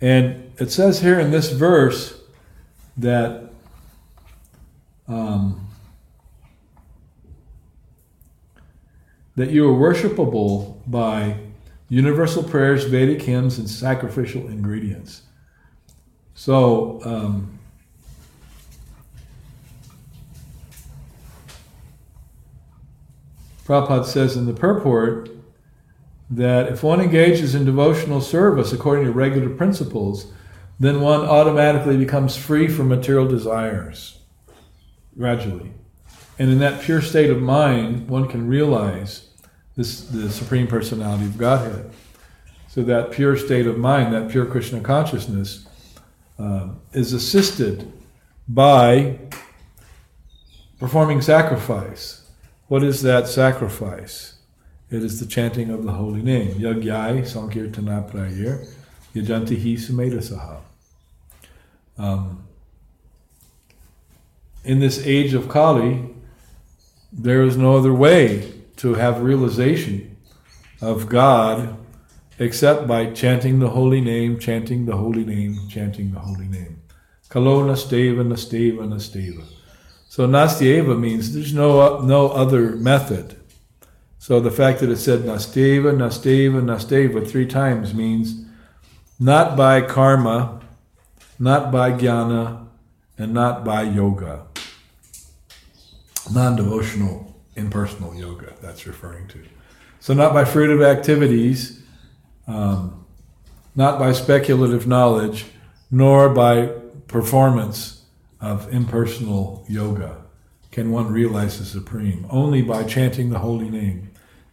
[0.00, 2.20] and it says here in this verse
[2.96, 3.50] that
[5.08, 5.68] um,
[9.36, 11.36] that you are worshipable by
[11.90, 15.22] universal prayers, Vedic hymns, and sacrificial ingredients.
[16.34, 17.58] So, um,
[23.66, 25.28] Prabhupada says in the purport
[26.30, 30.32] that if one engages in devotional service according to regular principles,
[30.78, 34.18] then one automatically becomes free from material desires
[35.18, 35.72] gradually.
[36.38, 39.29] And in that pure state of mind, one can realize
[39.80, 41.90] this, the Supreme Personality of Godhead.
[42.68, 45.66] So that pure state of mind, that pure Krishna consciousness,
[46.38, 47.90] uh, is assisted
[48.46, 49.18] by
[50.78, 52.28] performing sacrifice.
[52.68, 54.34] What is that sacrifice?
[54.90, 56.56] It is the chanting of the holy name.
[56.56, 58.66] Yagyai Sankirtana Prayer
[59.14, 60.60] Yajantihi Sumedhasaha.
[61.96, 62.44] Um,
[64.62, 66.10] in this age of Kali,
[67.12, 70.16] there is no other way to have realization
[70.80, 71.76] of God
[72.38, 76.80] except by chanting the holy name, chanting the holy name, chanting the holy name.
[77.28, 79.44] Kalo nasteva, nasteva, nasteva.
[80.08, 83.36] So nastyeva means there's no, no other method.
[84.18, 88.46] So the fact that it said nasteva, nasteva, nasteva three times means
[89.18, 90.62] not by karma,
[91.38, 92.66] not by jnana,
[93.18, 94.46] and not by yoga.
[96.32, 97.29] Non devotional,
[97.60, 99.38] impersonal yoga, that's referring to.
[100.00, 101.82] So, not by fruitive activities,
[102.46, 103.04] um,
[103.76, 105.46] not by speculative knowledge,
[105.90, 106.72] nor by
[107.06, 108.02] performance
[108.40, 110.16] of impersonal yoga
[110.70, 112.26] can one realize the Supreme.
[112.30, 114.10] Only by chanting the holy name.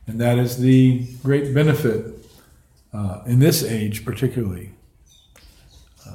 [0.08, 2.16] And that is the great benefit
[2.94, 4.72] uh, in this age, particularly.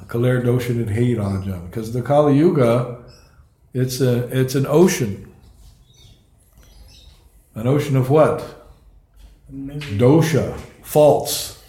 [0.09, 3.03] Kaler Doshan and Because the Kali Yuga,
[3.73, 5.32] it's, a, it's an ocean.
[7.55, 8.67] An ocean of what?
[9.51, 11.63] Dosha, faults,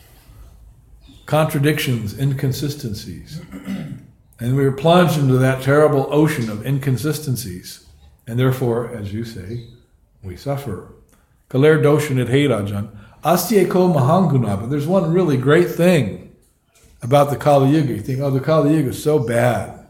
[1.27, 3.41] contradictions, inconsistencies.
[4.41, 7.87] And we are plunged into that terrible ocean of inconsistencies.
[8.27, 9.69] And therefore, as you say,
[10.25, 10.93] we suffer.
[11.49, 12.91] Kaler Doshan et Rajan.
[13.23, 14.61] Astyeko Mahanguna.
[14.61, 16.35] But there's one really great thing
[17.01, 17.95] about the Kali Yuga.
[17.95, 19.89] You think, oh, the Kali Yuga is so bad.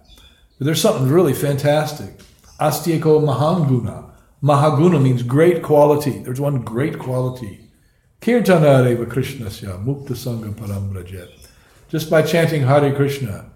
[0.59, 2.19] But there's something really fantastic.
[2.61, 4.04] Astyeko Mahanguna.
[4.45, 6.19] Mahaguna means great quality.
[6.19, 7.71] There's one great quality.
[8.21, 11.31] Kirtana Reva Krishnasya Mukta Sangha Parambrajet.
[11.89, 13.51] Just by chanting Hare Krishna,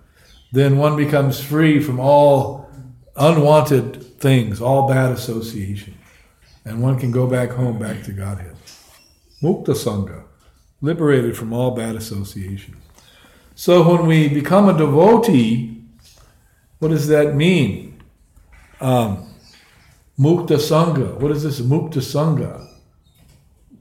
[0.51, 2.71] then one becomes free from all
[3.17, 5.95] unwanted things, all bad association.
[6.65, 8.57] And one can go back home, back to Godhead.
[9.43, 10.25] Mukta Sangha,
[10.81, 12.79] liberated from all bad association.
[13.55, 15.83] So when we become a devotee,
[16.79, 18.03] what does that mean?
[18.81, 19.28] Um,
[20.19, 21.15] Mukta Sangha.
[21.21, 22.67] What is this Mukta Sangha?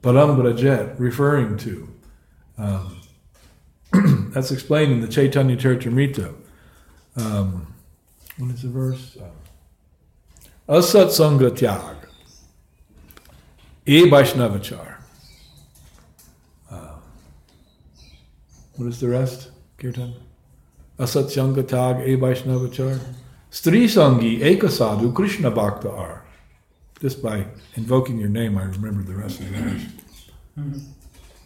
[0.02, 1.88] Parambrajet referring to.
[2.56, 3.00] Um,
[4.32, 6.34] that's explained in the Chaitanya Charitamrita.
[7.16, 7.74] Um,
[8.36, 9.16] what is the verse?
[9.20, 11.96] Uh, Asat Sangha Tyag.
[13.84, 14.98] E Vaishnavachar.
[16.70, 16.94] Uh,
[18.76, 20.14] what is the rest, Kirtan?
[21.00, 23.00] Asat Sangha Tyag E Vaishnavachar.
[23.50, 26.22] Stri Sangi Ekasadu Krishna Bhakta
[27.00, 30.82] just by invoking your name, I remember the rest of the verse.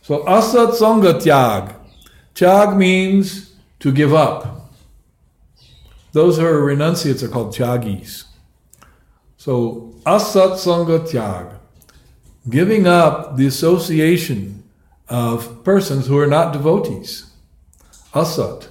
[0.03, 1.75] So asat sangha tyag.
[2.35, 4.71] Tyag means to give up.
[6.13, 8.25] Those who are renunciates are called tyagis.
[9.37, 11.59] So asat sangha tyag.
[12.49, 14.65] Giving up the association
[15.09, 17.27] of persons who are not devotees.
[18.15, 18.69] Asat.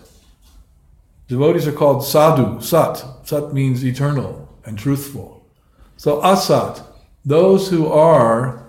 [1.27, 3.03] Devotees are called sadhu, sat.
[3.23, 5.40] Sat means eternal and truthful.
[6.01, 6.81] So asat,
[7.23, 8.65] those who are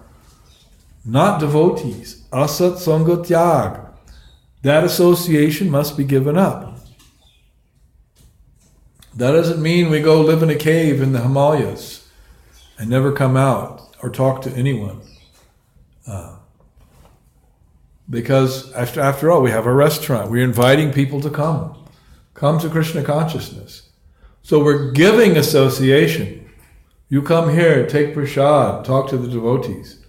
[1.03, 2.27] not devotees.
[2.31, 3.91] Asat Sangha Tyag.
[4.61, 6.79] That association must be given up.
[9.17, 12.07] That doesn't mean we go live in a cave in the Himalayas
[12.79, 15.01] and never come out or talk to anyone.
[16.07, 16.37] Uh,
[18.11, 20.31] because after, after all, we have a restaurant.
[20.31, 21.83] We're inviting people to come.
[22.35, 23.89] Come to Krishna consciousness.
[24.43, 26.41] So we're giving association.
[27.13, 30.03] You come here, take prasad, talk to the devotees.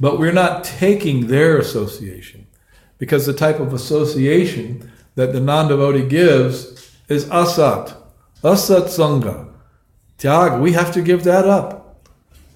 [0.00, 2.48] But we're not taking their association.
[2.98, 7.94] Because the type of association that the non devotee gives is asat,
[8.42, 9.48] asat sangha.
[10.18, 12.04] Tyag, we have to give that up.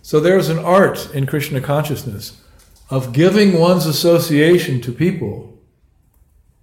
[0.02, 2.42] So there's an art in Krishna consciousness
[2.90, 5.56] of giving one's association to people.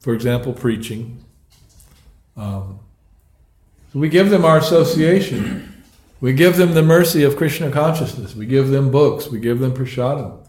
[0.01, 1.23] For example, preaching.
[2.35, 2.79] Um,
[3.93, 5.71] we give them our association.
[6.21, 8.35] We give them the mercy of Krishna consciousness.
[8.35, 9.27] We give them books.
[9.27, 10.47] We give them prasadam.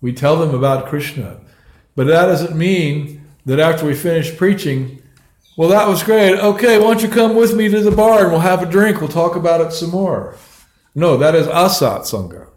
[0.00, 1.40] We tell them about Krishna.
[1.94, 5.02] But that doesn't mean that after we finish preaching,
[5.56, 6.38] well, that was great.
[6.38, 9.00] Okay, why don't you come with me to the bar and we'll have a drink.
[9.00, 10.36] We'll talk about it some more.
[10.94, 12.48] No, that is asat sangha.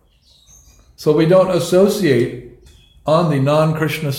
[0.95, 2.59] So we don't associate
[3.05, 4.13] on the non-Krishna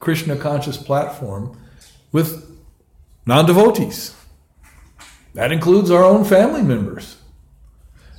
[0.00, 1.58] Krishna conscious platform
[2.12, 2.58] with
[3.26, 4.14] non-devotees.
[5.34, 7.17] That includes our own family members.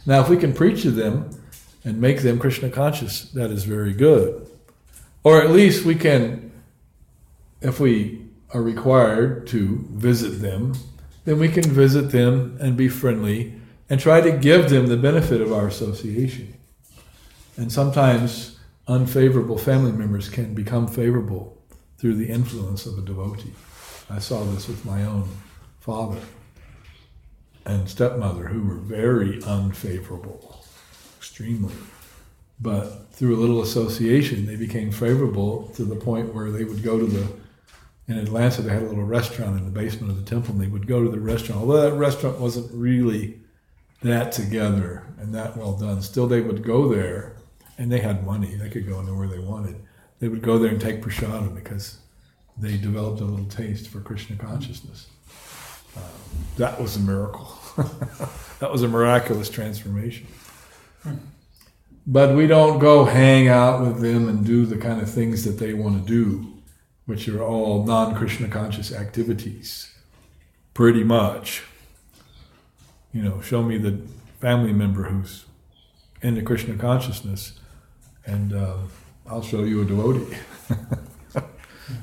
[0.10, 1.30] Now, if we can preach to them
[1.84, 4.50] and make them Krishna conscious, that is very good.
[5.24, 6.52] Or at least we can,
[7.62, 10.74] if we are required to visit them,
[11.26, 13.54] then we can visit them and be friendly
[13.88, 16.56] and try to give them the benefit of our association.
[17.56, 18.58] And sometimes
[18.88, 21.62] unfavorable family members can become favorable
[22.00, 23.54] through the influence of a devotee.
[24.10, 25.30] I saw this with my own
[25.82, 26.18] father
[27.66, 30.66] and stepmother who were very unfavorable,
[31.18, 31.74] extremely.
[32.60, 37.00] But through a little association, they became favorable to the point where they would go
[37.00, 37.28] to the,
[38.08, 40.68] in Atlanta, they had a little restaurant in the basement of the temple, and they
[40.68, 41.62] would go to the restaurant.
[41.62, 43.40] Although that restaurant wasn't really
[44.02, 47.36] that together and that well done, still they would go there,
[47.78, 48.56] and they had money.
[48.56, 49.76] They could go anywhere they wanted.
[50.20, 52.00] They would go there and take prasadam because
[52.58, 55.08] they developed a little taste for Krishna consciousness.
[56.58, 57.58] That was a miracle.
[58.60, 60.28] that was a miraculous transformation.
[62.06, 65.60] But we don't go hang out with them and do the kind of things that
[65.60, 66.54] they want to do,
[67.06, 69.94] which are all non Krishna conscious activities.
[70.74, 71.64] Pretty much.
[73.14, 74.02] You know, show me the
[74.40, 75.46] family member who's
[76.22, 77.54] into Krishna consciousness,
[78.26, 78.78] and uh,
[79.28, 80.38] I'll show you a devotee.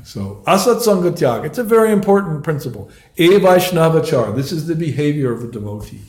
[0.05, 2.91] So, asat sangatyag, it's a very important principle.
[3.17, 6.03] E Vaishnavachar, this is the behavior of a devotee.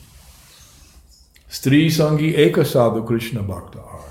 [1.50, 4.04] Stri Sangi Ekasadu Krishna Bhakta are.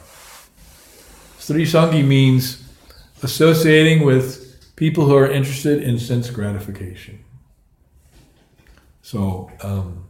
[1.40, 2.64] Stri Sangi means
[3.24, 7.24] associating with people who are interested in sense gratification.
[9.02, 10.06] So, um,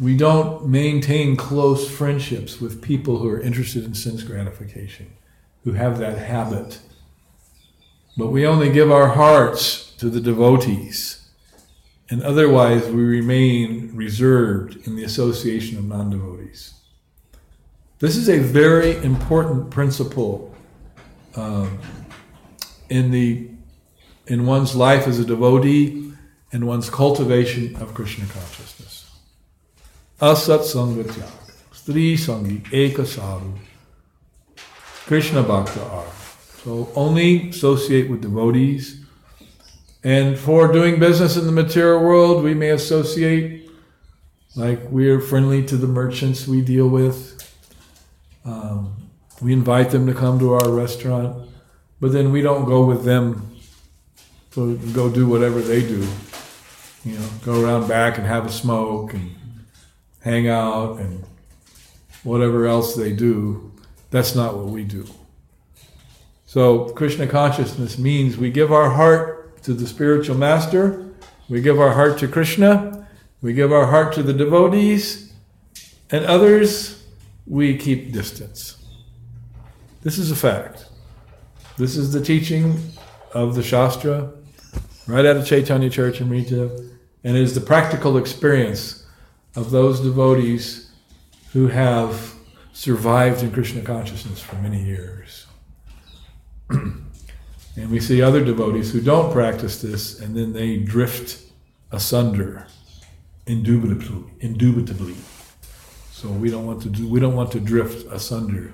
[0.00, 5.10] we don't maintain close friendships with people who are interested in sense gratification,
[5.64, 6.78] who have that habit
[8.18, 11.30] but we only give our hearts to the devotees,
[12.10, 16.74] and otherwise we remain reserved in the association of non devotees.
[18.00, 20.52] This is a very important principle
[21.36, 21.78] um,
[22.88, 23.48] in, the,
[24.26, 26.12] in one's life as a devotee
[26.50, 29.16] and one's cultivation of Krishna consciousness.
[30.20, 31.30] Asat Sangatyag,
[31.72, 33.52] Stri Sangi, Eka Sadhu,
[35.06, 36.17] Krishna Bhakta are.
[36.64, 39.04] So only associate with devotees.
[40.04, 43.70] And for doing business in the material world, we may associate
[44.56, 47.34] like we're friendly to the merchants we deal with.
[48.44, 51.48] Um, we invite them to come to our restaurant,
[52.00, 53.56] but then we don't go with them
[54.52, 56.06] to go do whatever they do.
[57.04, 59.36] You know, go around back and have a smoke and
[60.20, 61.24] hang out and
[62.24, 63.72] whatever else they do.
[64.10, 65.06] That's not what we do.
[66.58, 71.08] So, Krishna consciousness means we give our heart to the spiritual master,
[71.48, 73.06] we give our heart to Krishna,
[73.40, 75.32] we give our heart to the devotees,
[76.10, 77.06] and others
[77.46, 78.84] we keep distance.
[80.02, 80.88] This is a fact.
[81.76, 82.76] This is the teaching
[83.32, 84.32] of the Shastra,
[85.06, 86.90] right out of Chaitanya Charitamrita,
[87.22, 89.06] and it is the practical experience
[89.54, 90.90] of those devotees
[91.52, 92.34] who have
[92.72, 95.47] survived in Krishna consciousness for many years.
[96.70, 101.42] and we see other devotees who don't practice this and then they drift
[101.92, 102.66] asunder
[103.46, 105.16] indubitably, indubitably.
[106.12, 108.72] So we don't want to do, we don't want to drift asunder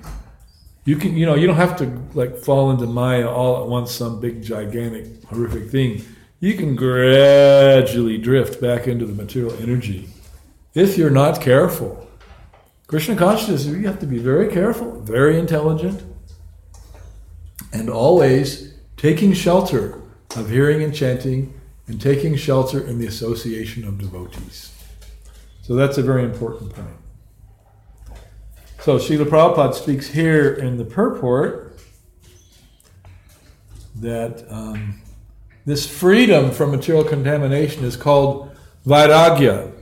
[0.86, 3.92] You can, you know, you don't have to like fall into Maya all at once,
[3.92, 6.02] some big, gigantic, horrific thing.
[6.40, 10.08] You can gradually drift back into the material energy
[10.74, 12.06] if you're not careful.
[12.86, 16.02] Krishna consciousness, you have to be very careful, very intelligent,
[17.72, 20.00] and always taking shelter
[20.36, 21.52] of hearing and chanting
[21.86, 24.72] and taking shelter in the association of devotees.
[25.62, 26.96] So that's a very important point.
[28.80, 31.78] So Srila Prabhupada speaks here in the purport
[33.96, 35.00] that um,
[35.64, 38.54] this freedom from material contamination is called
[38.86, 39.72] vairagya,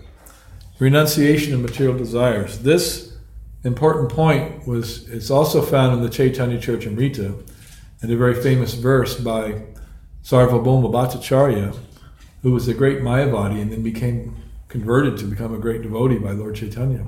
[0.79, 2.61] renunciation of material desires.
[2.61, 3.17] This
[3.65, 7.43] important point was it's also found in the Chaitanya Charitamrita
[8.03, 9.63] and a very famous verse by
[10.25, 11.77] Sarvabhauma Bhattacharya,
[12.43, 14.37] who was a great Mayavadi and then became
[14.69, 17.07] converted to become a great devotee by Lord Chaitanya.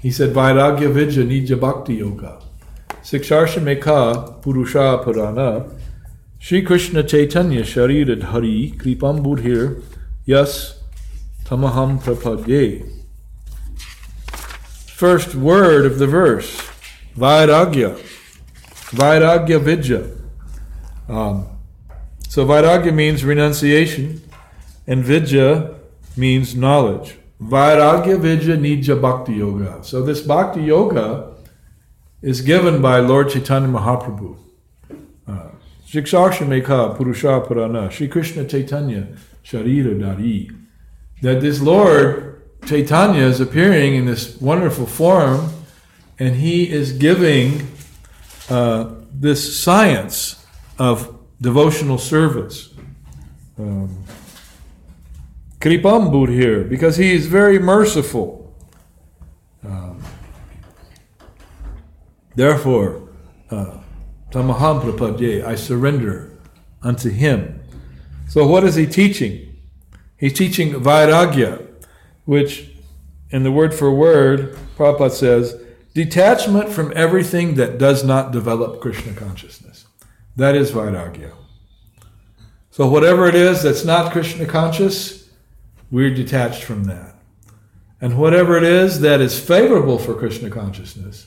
[0.00, 2.40] He said, Vairagya Vidya Nija Bhakti Yoga.
[3.02, 5.68] Siksharsha Mekha Purusha Purana.
[6.38, 9.82] Sri Krishna Chaitanya Sharira Hari Kripam Budhir
[10.24, 10.80] Yas
[11.44, 12.88] Tamaham Prapadye.
[14.86, 16.60] First word of the verse,
[17.16, 18.17] Vairagya.
[18.90, 20.06] Vairagya Vidya.
[21.08, 21.46] Um,
[22.28, 24.22] so Vairagya means renunciation,
[24.86, 25.74] and Vidya
[26.16, 27.16] means knowledge.
[27.40, 29.84] Vairagya Vidya Nija Bhakti Yoga.
[29.84, 31.34] So this Bhakti Yoga
[32.22, 34.36] is given by Lord Chaitanya Mahaprabhu.
[35.26, 35.50] Uh,
[35.86, 39.06] Shiksharsha Mekha Purusha Purana, Sri Krishna Chaitanya
[39.44, 40.54] Sharira Dhari.
[41.22, 45.50] That this Lord Chaitanya is appearing in this wonderful form
[46.18, 47.68] and he is giving
[48.48, 50.44] uh, this science
[50.78, 52.74] of devotional service.
[53.58, 54.04] Um,
[55.60, 58.54] Kripambudhir, because he is very merciful.
[59.64, 60.02] Um,
[62.36, 63.08] therefore,
[63.50, 63.78] uh,
[64.30, 66.30] Tamaham Prapadye, I surrender
[66.82, 67.60] unto him.
[68.28, 69.56] So, what is he teaching?
[70.16, 71.66] He's teaching Vairagya,
[72.24, 72.70] which,
[73.30, 75.60] in the word for word, Prabhupada says,
[75.98, 79.84] detachment from everything that does not develop Krishna consciousness.
[80.36, 81.32] That is Vairagya.
[82.70, 85.28] So, whatever it is that's not Krishna conscious,
[85.90, 87.16] we're detached from that.
[88.00, 91.26] And whatever it is that is favorable for Krishna consciousness,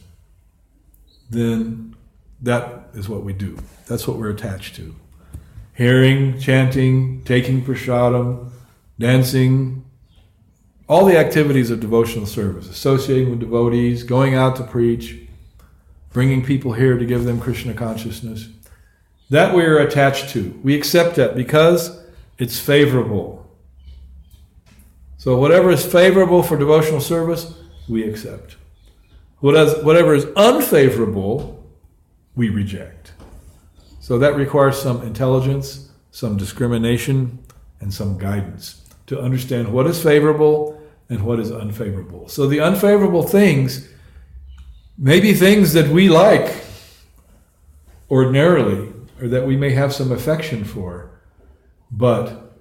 [1.30, 1.94] then
[2.42, 3.58] that is what we do.
[3.88, 4.96] That's what we're attached to.
[5.74, 8.52] Hearing, chanting, taking prasadam,
[8.98, 9.84] dancing,
[10.92, 15.18] all the activities of devotional service, associating with devotees, going out to preach,
[16.12, 18.50] bringing people here to give them Krishna consciousness.
[19.30, 20.60] That we are attached to.
[20.62, 21.98] We accept that because
[22.38, 23.50] it's favorable.
[25.18, 27.54] So whatever is favorable for devotional service,
[27.88, 28.58] we accept.
[29.40, 31.66] Whatever is unfavorable,
[32.36, 33.14] we reject.
[34.02, 37.40] So that requires some intelligence, some discrimination,
[37.80, 40.71] and some guidance to understand what is favorable
[41.12, 42.30] and what is unfavorable.
[42.30, 43.90] So the unfavorable things
[44.98, 46.56] may be things that we like
[48.10, 51.12] ordinarily or that we may have some affection for,
[51.92, 52.56] but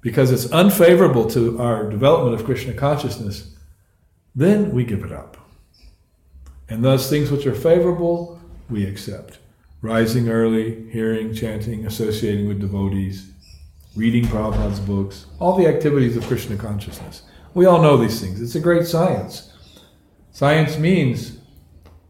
[0.00, 3.54] because it's unfavorable to our development of Krishna consciousness,
[4.34, 5.36] then we give it up.
[6.70, 8.40] And those things which are favorable,
[8.70, 9.38] we accept.
[9.82, 13.30] Rising early, hearing, chanting, associating with devotees,
[13.96, 17.24] reading Prabhupada's books, all the activities of Krishna consciousness.
[17.54, 18.40] We all know these things.
[18.40, 19.52] It's a great science.
[20.30, 21.38] Science means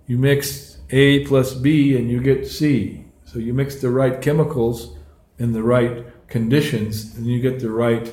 [0.06, 3.04] you mix A plus B and you get C.
[3.24, 4.96] So you mix the right chemicals
[5.38, 8.12] in the right conditions and you get the right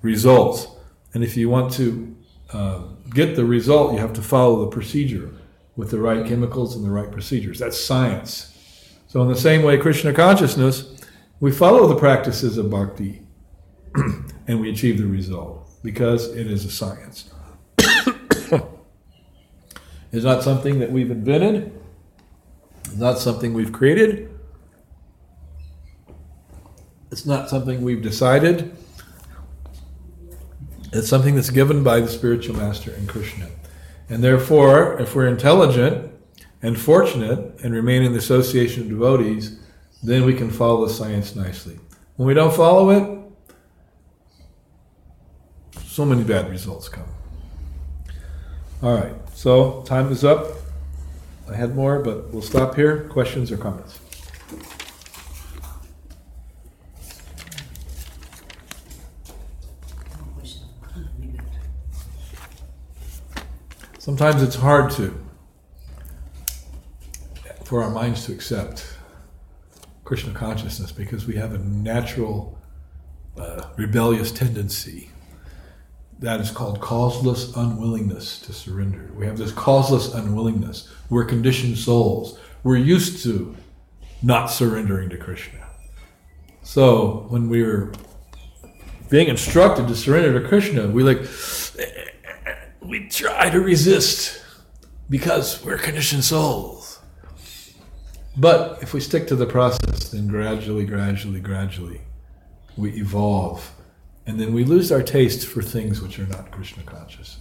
[0.00, 0.68] results.
[1.12, 2.16] And if you want to
[2.52, 5.30] uh, get the result, you have to follow the procedure
[5.76, 7.58] with the right chemicals and the right procedures.
[7.58, 8.46] That's science.
[9.06, 10.96] So, in the same way, Krishna consciousness,
[11.40, 13.22] we follow the practices of bhakti
[14.46, 17.30] and we achieve the result because it is a science.
[17.78, 18.52] it's
[20.24, 21.72] not something that we've invented,
[22.84, 24.30] it's not something we've created,
[27.10, 28.76] it's not something we've decided.
[30.92, 33.46] It's something that's given by the spiritual master in Krishna.
[34.08, 36.10] And therefore, if we're intelligent
[36.62, 39.60] and fortunate and remain in the association of devotees,
[40.02, 41.78] then we can follow the science nicely.
[42.16, 43.19] When we don't follow it,
[45.90, 47.08] so many bad results come.
[48.80, 50.46] All right, so time is up.
[51.50, 53.08] I had more, but we'll stop here.
[53.08, 53.98] Questions or comments?
[63.98, 65.26] Sometimes it's hard to
[67.64, 68.96] for our minds to accept
[70.04, 72.56] Krishna consciousness because we have a natural
[73.36, 75.10] uh, rebellious tendency.
[76.20, 79.10] That is called causeless unwillingness to surrender.
[79.14, 80.88] We have this causeless unwillingness.
[81.08, 82.38] We're conditioned souls.
[82.62, 83.56] We're used to
[84.22, 85.66] not surrendering to Krishna.
[86.62, 87.92] So when we were
[89.08, 91.26] being instructed to surrender to Krishna, we like
[92.82, 94.42] we try to resist
[95.08, 97.00] because we're conditioned souls.
[98.36, 102.02] But if we stick to the process, then gradually, gradually, gradually,
[102.76, 103.72] we evolve.
[104.26, 107.38] And then we lose our taste for things which are not Krishna conscious.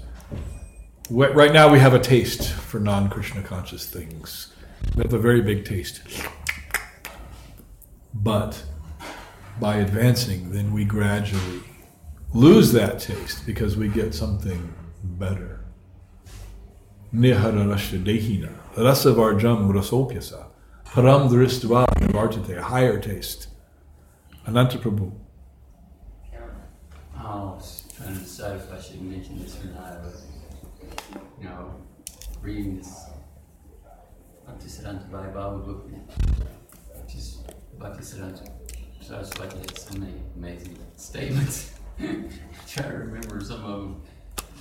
[1.10, 4.54] Right now, we have a taste for non Krishna conscious things.
[4.96, 6.02] We have a very big taste.
[8.14, 8.64] But
[9.60, 11.62] by advancing, then we gradually
[12.34, 14.74] lose that taste because we get something
[15.04, 15.66] better.
[17.14, 20.46] Nihara rasha dehina, rasavarjam rasopyasa,
[20.86, 23.48] param dristva nivartate, higher taste.
[24.46, 25.12] Ananta Prabhu.
[27.30, 31.76] I was trying to decide if I should mention this or not, but, you know,
[32.42, 33.06] reading this
[34.48, 35.88] Bhaktisiddhanta Bhaiva book,
[37.04, 37.44] which is
[37.78, 38.50] Bhaktisiddhanta
[39.00, 41.74] Saraswati had so I was like, it's so many amazing statements.
[42.68, 44.02] Try to remember some of them.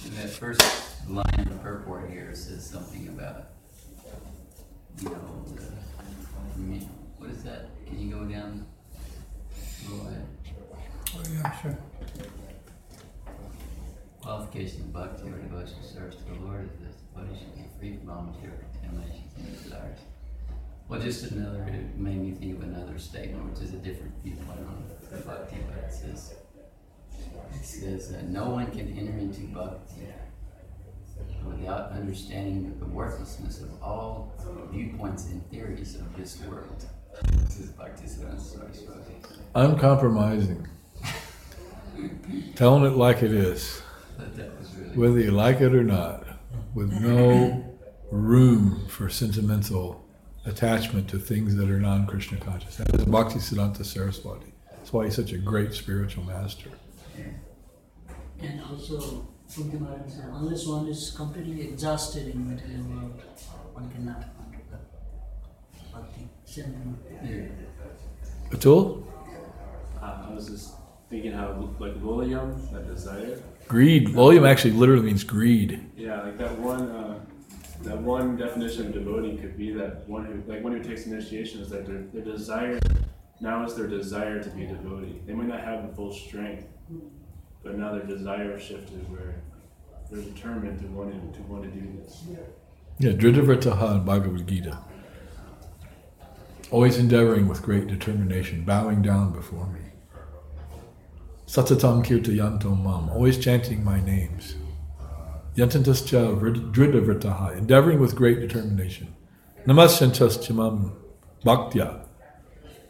[0.05, 0.61] In that first
[1.09, 3.47] line of purport here says something about,
[5.01, 6.85] you know, the,
[7.16, 7.71] what is that?
[7.87, 8.66] Can you go down?
[9.91, 10.11] Oh,
[11.33, 11.79] yeah, sure.
[14.29, 17.64] Qualification of bhakti or devotional service to the Lord is that the body should be
[17.79, 20.01] free from all material contaminations and desires.
[20.87, 24.59] Well, just another, it made me think of another statement, which is a different viewpoint
[24.59, 24.85] on
[25.24, 26.35] bhakti, but it says,
[27.55, 30.12] it says, uh, no one can enter into bhakti
[31.47, 34.35] without understanding the worthlessness of all
[34.70, 36.85] viewpoints and theories of this world.
[37.33, 38.05] This is Bhakti.
[39.55, 40.68] Uncompromising.
[42.57, 43.81] Telling it like it is,
[44.19, 44.97] But that was really.
[44.97, 46.27] whether you like it or not,
[46.75, 47.64] with no
[48.11, 50.05] room for sentimental
[50.45, 52.77] attachment to things that are non Krishna conscious.
[52.77, 54.53] That is Bhakti Siddhanta Saraswati.
[54.71, 56.71] That's why he's such a great spiritual master.
[58.41, 63.21] And also, Kunti Maharaj said, unless one is completely exhausted in material world,
[63.73, 64.79] one cannot enter the
[65.93, 66.99] bhakti sentiment.
[67.25, 68.57] Yeah.
[68.57, 69.05] Atul?
[70.01, 70.75] Uh, I was just
[71.11, 73.40] thinking how, like, Laulyam, that desire.
[73.66, 74.09] Greed.
[74.09, 75.84] Laulyam actually literally means greed.
[75.96, 77.20] Yeah, like that one, uh,
[77.82, 81.61] that one definition of devotee could be that one who, like, one who takes initiation
[81.61, 82.78] is that their, their desire
[83.40, 85.20] now is their desire to be a devotee.
[85.26, 86.66] They might not have the full strength,
[87.62, 89.42] but now their desire shifted where
[90.11, 92.24] they're determined to want to, to want to do this.
[92.98, 94.78] Yeah, Dritavrataha in Bhagavad Gita.
[96.70, 99.80] Always endeavoring with great determination, bowing down before me.
[101.49, 104.57] Satatam kirtayanto mam, always chanting my names.
[105.57, 106.38] Yantantascha
[106.72, 109.16] Dritavrataha, endeavoring with great determination.
[109.66, 110.94] Namasyantascha mam
[111.46, 112.05] bhaktya,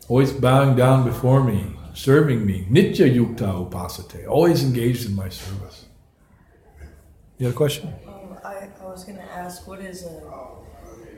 [0.08, 2.66] always bowing down before me, serving me.
[2.68, 5.86] Nitya yukta upasate, always engaged in my service.
[7.38, 7.94] You had a question?
[8.08, 10.20] Um, I, I was gonna ask, what is a,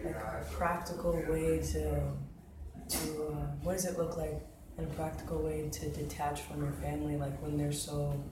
[0.05, 2.03] like practical way to,
[2.91, 4.43] to uh, what does it look like
[4.79, 8.23] in a practical way to detach from your family, like when they're so,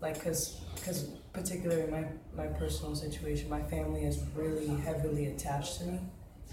[0.00, 2.04] like, cause, cause particularly my,
[2.36, 6.00] my personal situation, my family is really heavily attached to me,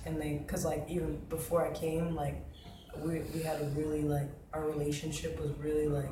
[0.05, 2.43] and they, cause like even before I came, like,
[2.97, 6.09] we, we had a really like our relationship was really like,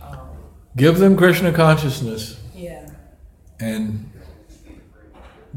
[0.00, 0.28] um,
[0.74, 2.40] Give them Krishna consciousness.
[2.54, 2.88] yeah,
[3.60, 4.10] and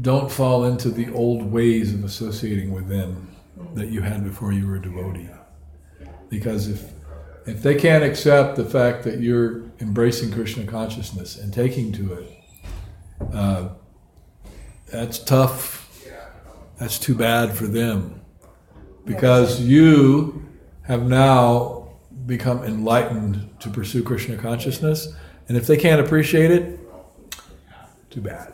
[0.02, 3.34] don't fall into the old ways of associating with them
[3.74, 5.30] that you had before you were a devotee.
[6.36, 6.92] Because if
[7.46, 12.30] if they can't accept the fact that you're embracing Krishna consciousness and taking to it,
[13.32, 13.68] uh,
[14.92, 15.88] that's tough.
[16.78, 18.20] That's too bad for them.
[19.06, 20.44] Because you
[20.82, 21.88] have now
[22.26, 25.08] become enlightened to pursue Krishna consciousness,
[25.48, 26.78] and if they can't appreciate it,
[28.10, 28.52] too bad.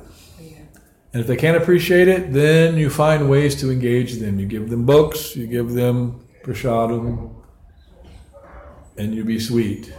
[1.13, 4.39] And if they can't appreciate it, then you find ways to engage them.
[4.39, 7.42] You give them books, you give them prasadam,
[8.97, 9.93] and you be sweet.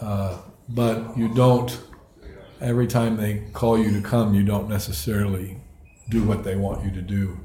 [0.00, 1.78] Uh, but you don't,
[2.60, 5.58] every time they call you to come, you don't necessarily
[6.08, 7.38] do what they want you to do.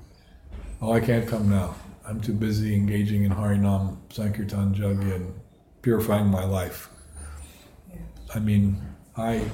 [0.81, 1.75] Oh, I can't come now.
[2.05, 5.33] I'm too busy engaging in Harinam, Sankirtan, Jagya, and
[5.81, 6.89] purifying my life.
[8.33, 8.81] I mean,
[9.15, 9.45] I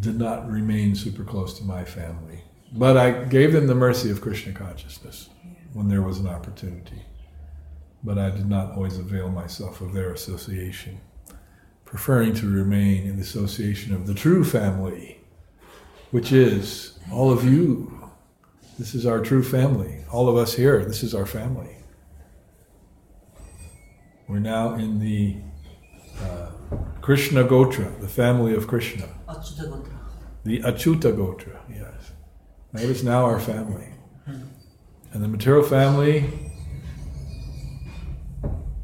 [0.00, 4.20] did not remain super close to my family But I gave them the mercy of
[4.20, 5.28] Krishna consciousness
[5.74, 7.02] when there was an opportunity.
[8.04, 11.00] But I did not always avail myself of their association,
[11.84, 15.20] preferring to remain in the association of the true family,
[16.10, 18.10] which is all of you.
[18.78, 20.04] This is our true family.
[20.10, 21.76] All of us here, this is our family.
[24.26, 25.36] We're now in the
[26.20, 26.50] uh,
[27.02, 29.08] Krishna Gotra, the family of Krishna.
[29.28, 29.98] Achyuta Gotra.
[30.44, 32.12] The Achyuta Gotra, yes.
[32.72, 33.88] That is now our family.
[35.12, 36.51] And the material family,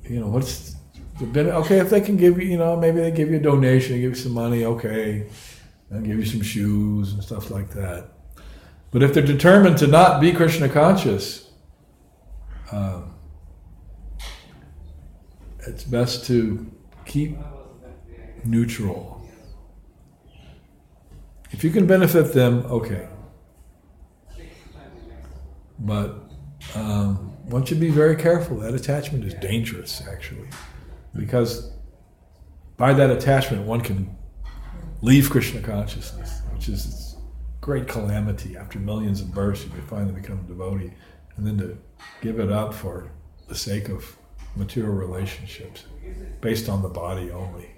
[0.09, 0.77] you know, what's
[1.19, 1.57] the benefit?
[1.57, 4.01] Okay, if they can give you, you know, maybe they give you a donation, they
[4.01, 5.29] give you some money, okay.
[5.91, 8.11] They'll give you some shoes and stuff like that.
[8.91, 11.51] But if they're determined to not be Krishna conscious,
[12.71, 13.15] um,
[15.67, 16.67] it's best to
[17.05, 17.37] keep
[18.45, 19.27] neutral.
[21.51, 23.09] If you can benefit them, okay.
[25.79, 26.17] But
[26.75, 28.59] um, one should be very careful.
[28.59, 30.49] That attachment is dangerous, actually,
[31.15, 31.73] because
[32.77, 34.17] by that attachment, one can
[35.01, 37.17] leave Krishna consciousness, which is
[37.61, 38.57] great calamity.
[38.57, 40.93] After millions of births, you finally become a devotee,
[41.37, 41.79] and then to
[42.21, 43.11] give it up for
[43.49, 44.17] the sake of
[44.55, 45.85] material relationships
[46.41, 47.71] based on the body only.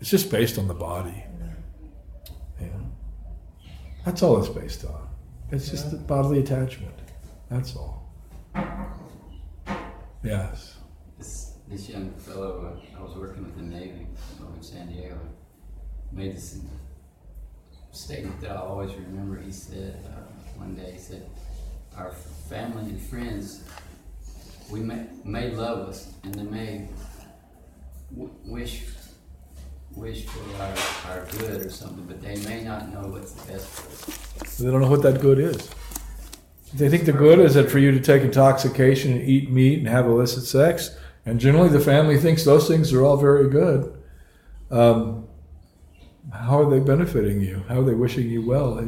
[0.00, 1.24] It's just based on the body.
[2.60, 2.68] Yeah.
[4.04, 5.08] That's all it's based on.
[5.50, 6.94] It's just the bodily attachment.
[7.48, 8.03] That's all.
[10.22, 10.78] Yes.
[11.18, 14.06] This, this young fellow uh, I was working with the Navy
[14.42, 15.18] over in San Diego
[16.12, 16.60] made this
[17.92, 19.40] statement that I'll always remember.
[19.40, 20.20] He said uh,
[20.56, 21.28] one day, he said,
[21.96, 23.64] Our family and friends,
[24.70, 26.88] we may, may love us and they may
[28.10, 28.84] w- wish
[29.94, 33.66] wish for our, our good or something, but they may not know what's the best
[33.68, 34.58] for us.
[34.58, 35.70] They don't know what that good is.
[36.74, 39.88] They think the good is that for you to take intoxication and eat meat and
[39.88, 43.96] have illicit sex, and generally the family thinks those things are all very good.
[44.70, 45.28] Um,
[46.32, 47.62] how are they benefiting you?
[47.68, 48.84] How are they wishing you well?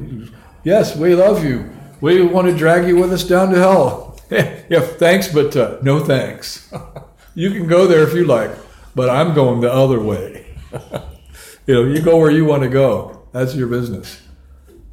[0.65, 1.71] Yes, we love you.
[2.01, 4.19] We want to drag you with us down to hell.
[4.31, 6.73] yeah, thanks, but uh, no thanks.
[7.35, 8.51] you can go there if you like,
[8.95, 10.47] but I'm going the other way.
[11.67, 13.29] you know, you go where you want to go.
[13.33, 14.21] That's your business.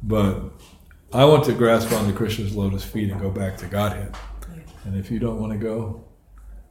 [0.02, 0.53] But
[1.14, 4.16] I want to grasp onto Krishna's lotus feet and go back to Godhead.
[4.84, 6.04] And if you don't want to go,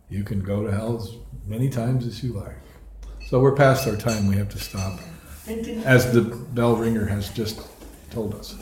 [0.09, 1.15] you can go to hell as
[1.47, 2.57] many times as you like.
[3.27, 4.27] So we're past our time.
[4.27, 4.99] We have to stop,
[5.85, 7.61] as the bell ringer has just
[8.11, 8.55] told us.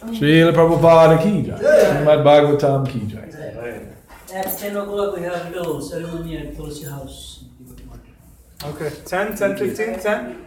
[0.00, 1.58] Srila Prabhupada ki jai.
[1.58, 3.24] Srimad Bhagavatam ki jai.
[4.32, 7.44] At 10 o'clock, we have little ceremony at Tulsi House.
[8.62, 10.46] Okay, 10, 10, 15, 10?